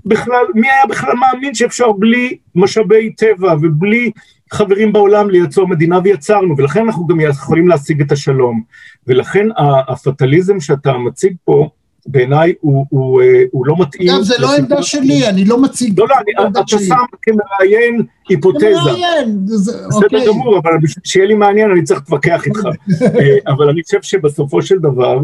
[0.05, 4.11] בכלל, מי היה בכלל מאמין שאפשר בלי משאבי טבע ובלי
[4.53, 8.61] חברים בעולם לייצור מדינה ויצרנו, ולכן אנחנו גם יכולים להשיג את השלום.
[9.07, 9.47] ולכן
[9.87, 11.69] הפטליזם שאתה מציג פה,
[12.07, 14.09] בעיניי הוא, הוא, אה, הוא לא מתאים.
[14.09, 18.71] אגב, זה לא עמדה שלי, אני לא מציג לא, לא, אני, אתה שם כמראיין היפותזה.
[18.81, 20.27] כמראיין, בסדר אוקיי.
[20.27, 22.65] גמור, אבל בשביל שיהיה לי מעניין אני צריך להתווכח איתך.
[23.01, 25.19] אה, אבל אני חושב שבסופו של דבר,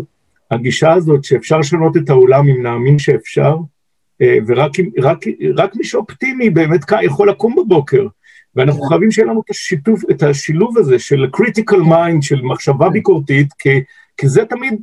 [0.51, 3.55] הגישה הזאת שאפשר לשנות את העולם אם נאמין שאפשר,
[4.47, 8.07] ורק רק, רק מי שאופטימי באמת יכול לקום בבוקר.
[8.55, 12.93] ואנחנו חייבים שיהיה לנו את השיתוף, את השילוב הזה של critical mind, של מחשבה כן.
[12.93, 13.81] ביקורתית, כי,
[14.17, 14.73] כי זה תמיד,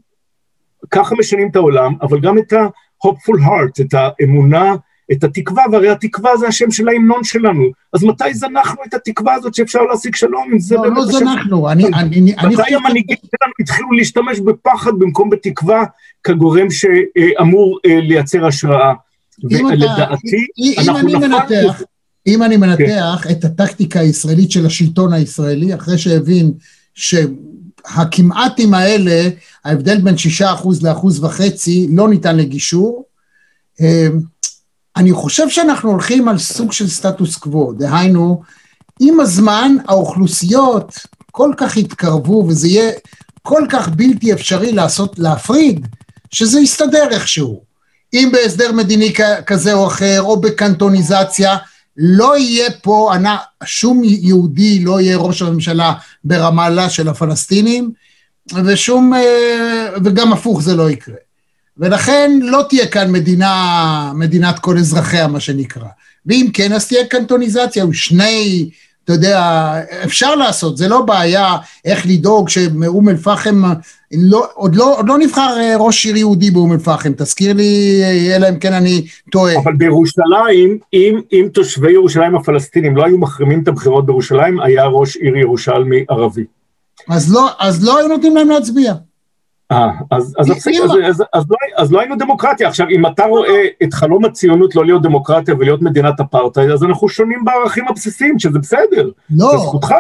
[0.91, 4.75] ככה משנים את העולם, אבל גם את ה-hopeful heart, את האמונה,
[5.13, 7.65] את התקווה, והרי התקווה זה השם של ההמנון שלנו.
[7.93, 10.77] אז מתי זנחנו את התקווה הזאת שאפשר להשיג שלום עם זה?
[10.77, 11.85] לא, לא זנחנו, אני...
[12.47, 15.85] מתי המנהיגים שלנו התחילו להשתמש בפחד במקום בתקווה
[16.25, 18.95] כגורם שאמור אה, לייצר השראה?
[19.45, 21.37] ולדעתי, אנחנו נפלנו...
[22.27, 23.31] אם אני מנתח כן.
[23.31, 26.53] את הטקטיקה הישראלית של השלטון הישראלי, אחרי שהבין
[26.95, 29.29] שהכמעטים האלה,
[29.65, 33.05] ההבדל בין שישה אחוז לאחוז וחצי, לא ניתן לגישור,
[33.81, 34.21] אמ,
[34.97, 38.43] אני חושב שאנחנו הולכים על סוג של סטטוס קוו, דהיינו,
[39.01, 40.99] עם הזמן האוכלוסיות
[41.31, 42.93] כל כך יתקרבו וזה יהיה
[43.43, 45.87] כל כך בלתי אפשרי לעשות, להפריד,
[46.31, 47.68] שזה יסתדר איכשהו.
[48.15, 49.13] אם בהסדר מדיני
[49.47, 51.57] כזה או אחר, או בקנטוניזציה,
[51.97, 53.13] לא יהיה פה,
[53.65, 55.93] שום יהודי לא יהיה ראש הממשלה
[56.25, 57.93] ברמאללה של הפלסטינים,
[58.65, 61.17] ושום, אה, וגם הפוך זה לא יקרה.
[61.79, 65.89] ולכן לא תהיה כאן מדינה, מדינת כל אזרחיה, מה שנקרא.
[66.27, 68.71] ואם כן, אז תהיה קנטוניזציה, עם שני
[69.09, 69.73] אתה יודע,
[70.05, 73.63] אפשר לעשות, זה לא בעיה איך לדאוג שמאום אל-פחם,
[74.13, 78.37] לא, עוד, לא, עוד לא נבחר אה, ראש עיר יהודי באום אל-פחם, תזכיר לי, אה,
[78.37, 79.59] אלא אם כן אני טועה.
[79.59, 85.17] אבל בירושלים, אם, אם תושבי ירושלים הפלסטינים לא היו מחרימים את הבחירות בירושלים, היה ראש
[85.17, 86.45] עיר ירושלמי ערבי.
[87.09, 88.95] אז לא, אז לא היו נותנים להם להצביע.
[89.73, 92.69] אה, אז, אז, אז, אז, אז, אז, לא, אז לא היינו דמוקרטיה.
[92.69, 97.09] עכשיו, אם אתה רואה את חלום הציונות לא להיות דמוקרטיה ולהיות מדינת אפרטהייד, אז אנחנו
[97.09, 99.95] שונים בערכים הבסיסיים, שזה בסדר, לא, זה זכותך.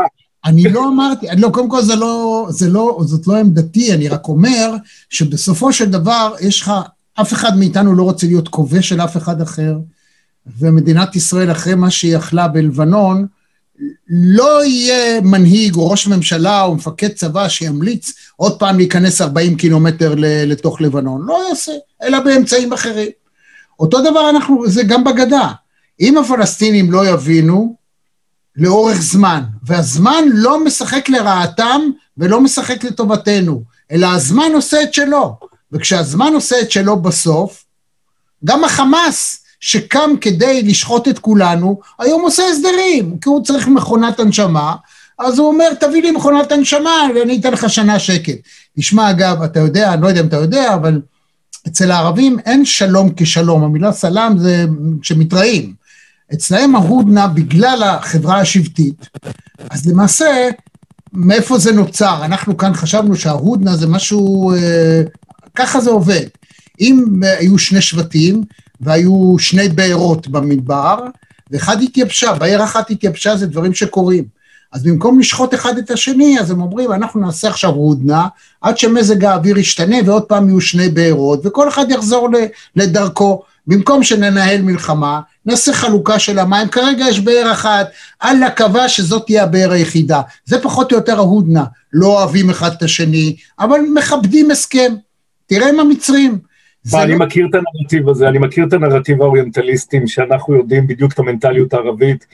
[0.44, 4.28] אני לא אמרתי, לא, קודם כל זה לא, זה לא, זאת לא עמדתי, אני רק
[4.28, 4.74] אומר
[5.10, 6.72] שבסופו של דבר יש לך,
[7.20, 9.78] אף אחד מאיתנו לא רוצה להיות כובש של אף אחד אחר,
[10.58, 13.26] ומדינת ישראל אחרי מה שהיא יכלה בלבנון,
[14.08, 20.14] לא יהיה מנהיג או ראש ממשלה או מפקד צבא שימליץ עוד פעם להיכנס 40 קילומטר
[20.46, 21.72] לתוך לבנון, לא יעשה,
[22.02, 23.10] אלא באמצעים אחרים.
[23.80, 25.48] אותו דבר אנחנו, זה גם בגדה.
[26.00, 27.76] אם הפלסטינים לא יבינו,
[28.58, 31.80] לאורך זמן, והזמן לא משחק לרעתם
[32.18, 35.38] ולא משחק לטובתנו, אלא הזמן עושה את שלו,
[35.72, 37.64] וכשהזמן עושה את שלו בסוף,
[38.44, 44.74] גם החמאס שקם כדי לשחוט את כולנו, היום עושה הסדרים, כי הוא צריך מכונת הנשמה,
[45.18, 48.38] אז הוא אומר, תביא לי מכונת הנשמה ואני אתן לך שנה שקט.
[48.78, 51.00] תשמע, אגב, אתה יודע, אני לא יודע אם אתה יודע, אבל
[51.66, 54.66] אצל הערבים אין שלום כשלום, המילה סלאם זה
[55.02, 55.77] שמתראים.
[56.34, 59.08] אצלהם ההודנה, בגלל החברה השבטית,
[59.70, 60.48] אז למעשה,
[61.12, 62.24] מאיפה זה נוצר?
[62.24, 65.02] אנחנו כאן חשבנו שההודנה זה משהו, אה,
[65.54, 66.26] ככה זה עובד.
[66.80, 68.42] אם היו שני שבטים
[68.80, 70.98] והיו שני בארות במדבר,
[71.50, 74.24] ואחד התייבשה, בעיר אחת התייבשה זה דברים שקורים.
[74.72, 78.26] אז במקום לשחוט אחד את השני, אז הם אומרים, אנחנו נעשה עכשיו הודנה,
[78.60, 82.28] עד שמזג האוויר ישתנה ועוד פעם יהיו שני בארות, וכל אחד יחזור
[82.76, 83.42] לדרכו.
[83.68, 87.88] במקום שננהל מלחמה, נעשה חלוקה של המים, כרגע יש באר אחת,
[88.24, 90.20] אללה קבע שזאת תהיה הבאר היחידה.
[90.44, 94.94] זה פחות או יותר ההודנה, לא אוהבים אחד את השני, אבל מכבדים הסכם.
[95.46, 96.38] תראה עם המצרים.
[96.94, 97.18] אני לא...
[97.18, 102.26] מכיר את הנרטיב הזה, אני מכיר את הנרטיב האוריינטליסטים, שאנחנו יודעים בדיוק את המנטליות הערבית,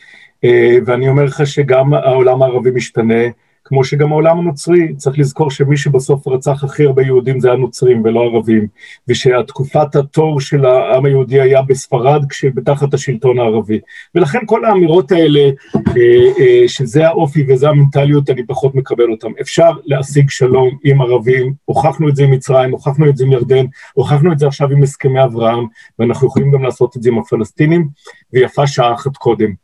[0.45, 3.25] אה, ואני אומר לך שגם העולם הערבי משתנה,
[3.65, 8.21] כמו שגם העולם הנוצרי, צריך לזכור שמי שבסוף רצח הכי הרבה יהודים זה הנוצרים ולא
[8.21, 8.67] ערבים,
[9.09, 13.81] ושהתקופת התור של העם היהודי היה בספרד כשבתחת השלטון הערבי.
[14.15, 15.41] ולכן כל האמירות האלה,
[15.77, 15.93] אה,
[16.41, 19.29] אה, שזה האופי וזה המנטליות, אני פחות מקבל אותן.
[19.41, 23.65] אפשר להשיג שלום עם ערבים, הוכחנו את זה עם מצרים, הוכחנו את זה עם ירדן,
[23.95, 25.67] הוכחנו את זה עכשיו עם הסכמי אברהם,
[25.99, 27.89] ואנחנו יכולים גם לעשות את זה עם הפלסטינים,
[28.33, 29.64] ויפה שעה אחת קודם.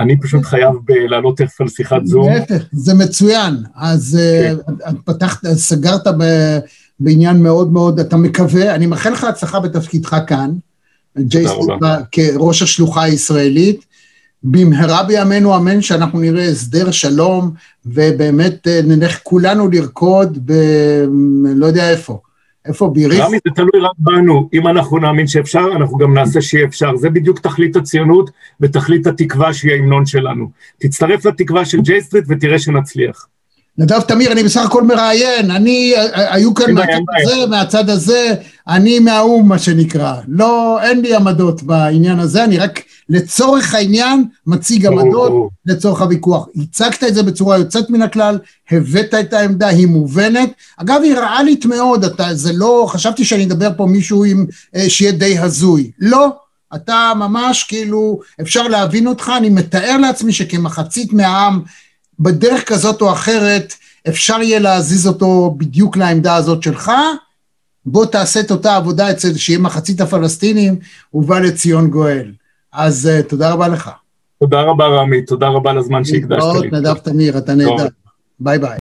[0.00, 0.74] אני פשוט חייב
[1.08, 2.32] לעלות תכף על שיחת זום.
[2.32, 3.56] להפך, זה מצוין.
[3.76, 4.56] אז כן.
[4.84, 6.06] uh, פתחת, סגרת
[7.00, 10.50] בעניין מאוד מאוד, אתה מקווה, אני מאחל לך הצלחה בתפקידך כאן,
[11.18, 11.78] ג'ייסון
[12.12, 13.90] כראש השלוחה הישראלית.
[14.42, 17.52] במהרה בימינו אמן שאנחנו נראה הסדר שלום,
[17.86, 20.52] ובאמת אה, נלך כולנו לרקוד ב...
[21.54, 22.20] לא יודע איפה.
[22.66, 23.20] איפה ביריף?
[23.20, 24.48] רמי, זה תלוי רק בנו.
[24.52, 26.96] אם אנחנו נאמין שאפשר, אנחנו גם נעשה שיהיה אפשר.
[26.96, 28.30] זה בדיוק תכלית הציונות
[28.60, 30.50] ותכלית התקווה שהיא ההמנון שלנו.
[30.78, 33.26] תצטרף לתקווה של ג'יי סטריט ותראה שנצליח.
[33.80, 38.34] נדב תמיר, אני בסך הכל מראיין, אני, היו כאן מהצד הזה, מהצד הזה,
[38.68, 40.14] אני מהאו"ם, מה שנקרא.
[40.28, 45.32] לא, אין לי עמדות בעניין הזה, אני רק לצורך העניין מציג עמדות
[45.66, 46.48] לצורך הוויכוח.
[46.62, 48.38] הצגת את זה בצורה יוצאת מן הכלל,
[48.70, 50.50] הבאת את העמדה, היא מובנת.
[50.76, 55.12] אגב, היא ריאלית מאוד, אתה, זה לא, חשבתי שאני אדבר פה מישהו עם, אה, שיהיה
[55.12, 55.90] די הזוי.
[55.98, 56.28] לא,
[56.74, 61.62] אתה ממש כאילו, אפשר להבין אותך, אני מתאר לעצמי שכמחצית מהעם,
[62.20, 63.74] בדרך כזאת או אחרת,
[64.08, 66.92] אפשר יהיה להזיז אותו בדיוק לעמדה הזאת שלך,
[67.86, 70.78] בוא תעשה את אותה עבודה אצל שיהיה מחצית הפלסטינים,
[71.14, 72.32] ובא לציון גואל.
[72.72, 73.90] אז uh, תודה רבה לך.
[74.40, 76.68] תודה רבה רמי, תודה רבה לזמן שהקדשת לי.
[76.72, 77.86] נדב תמיר, אתה נהדר.
[78.40, 78.78] ביי ביי.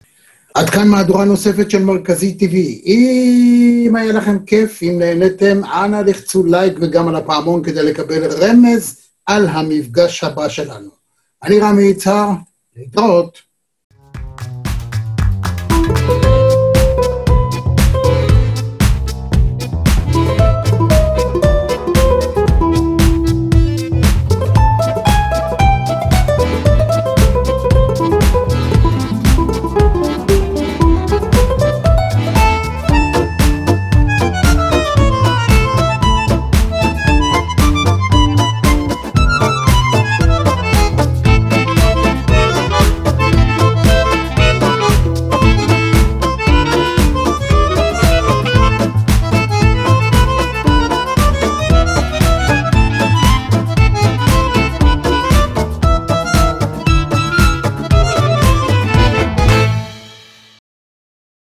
[0.53, 2.55] עד כאן מהדורה נוספת של מרכזי TV.
[2.85, 8.97] אם היה לכם כיף, אם נהניתם, אנא לחצו לייק וגם על הפעמון כדי לקבל רמז
[9.25, 10.89] על המפגש הבא שלנו.
[11.43, 12.29] אני רמי יצהר,
[12.75, 13.41] להתראות.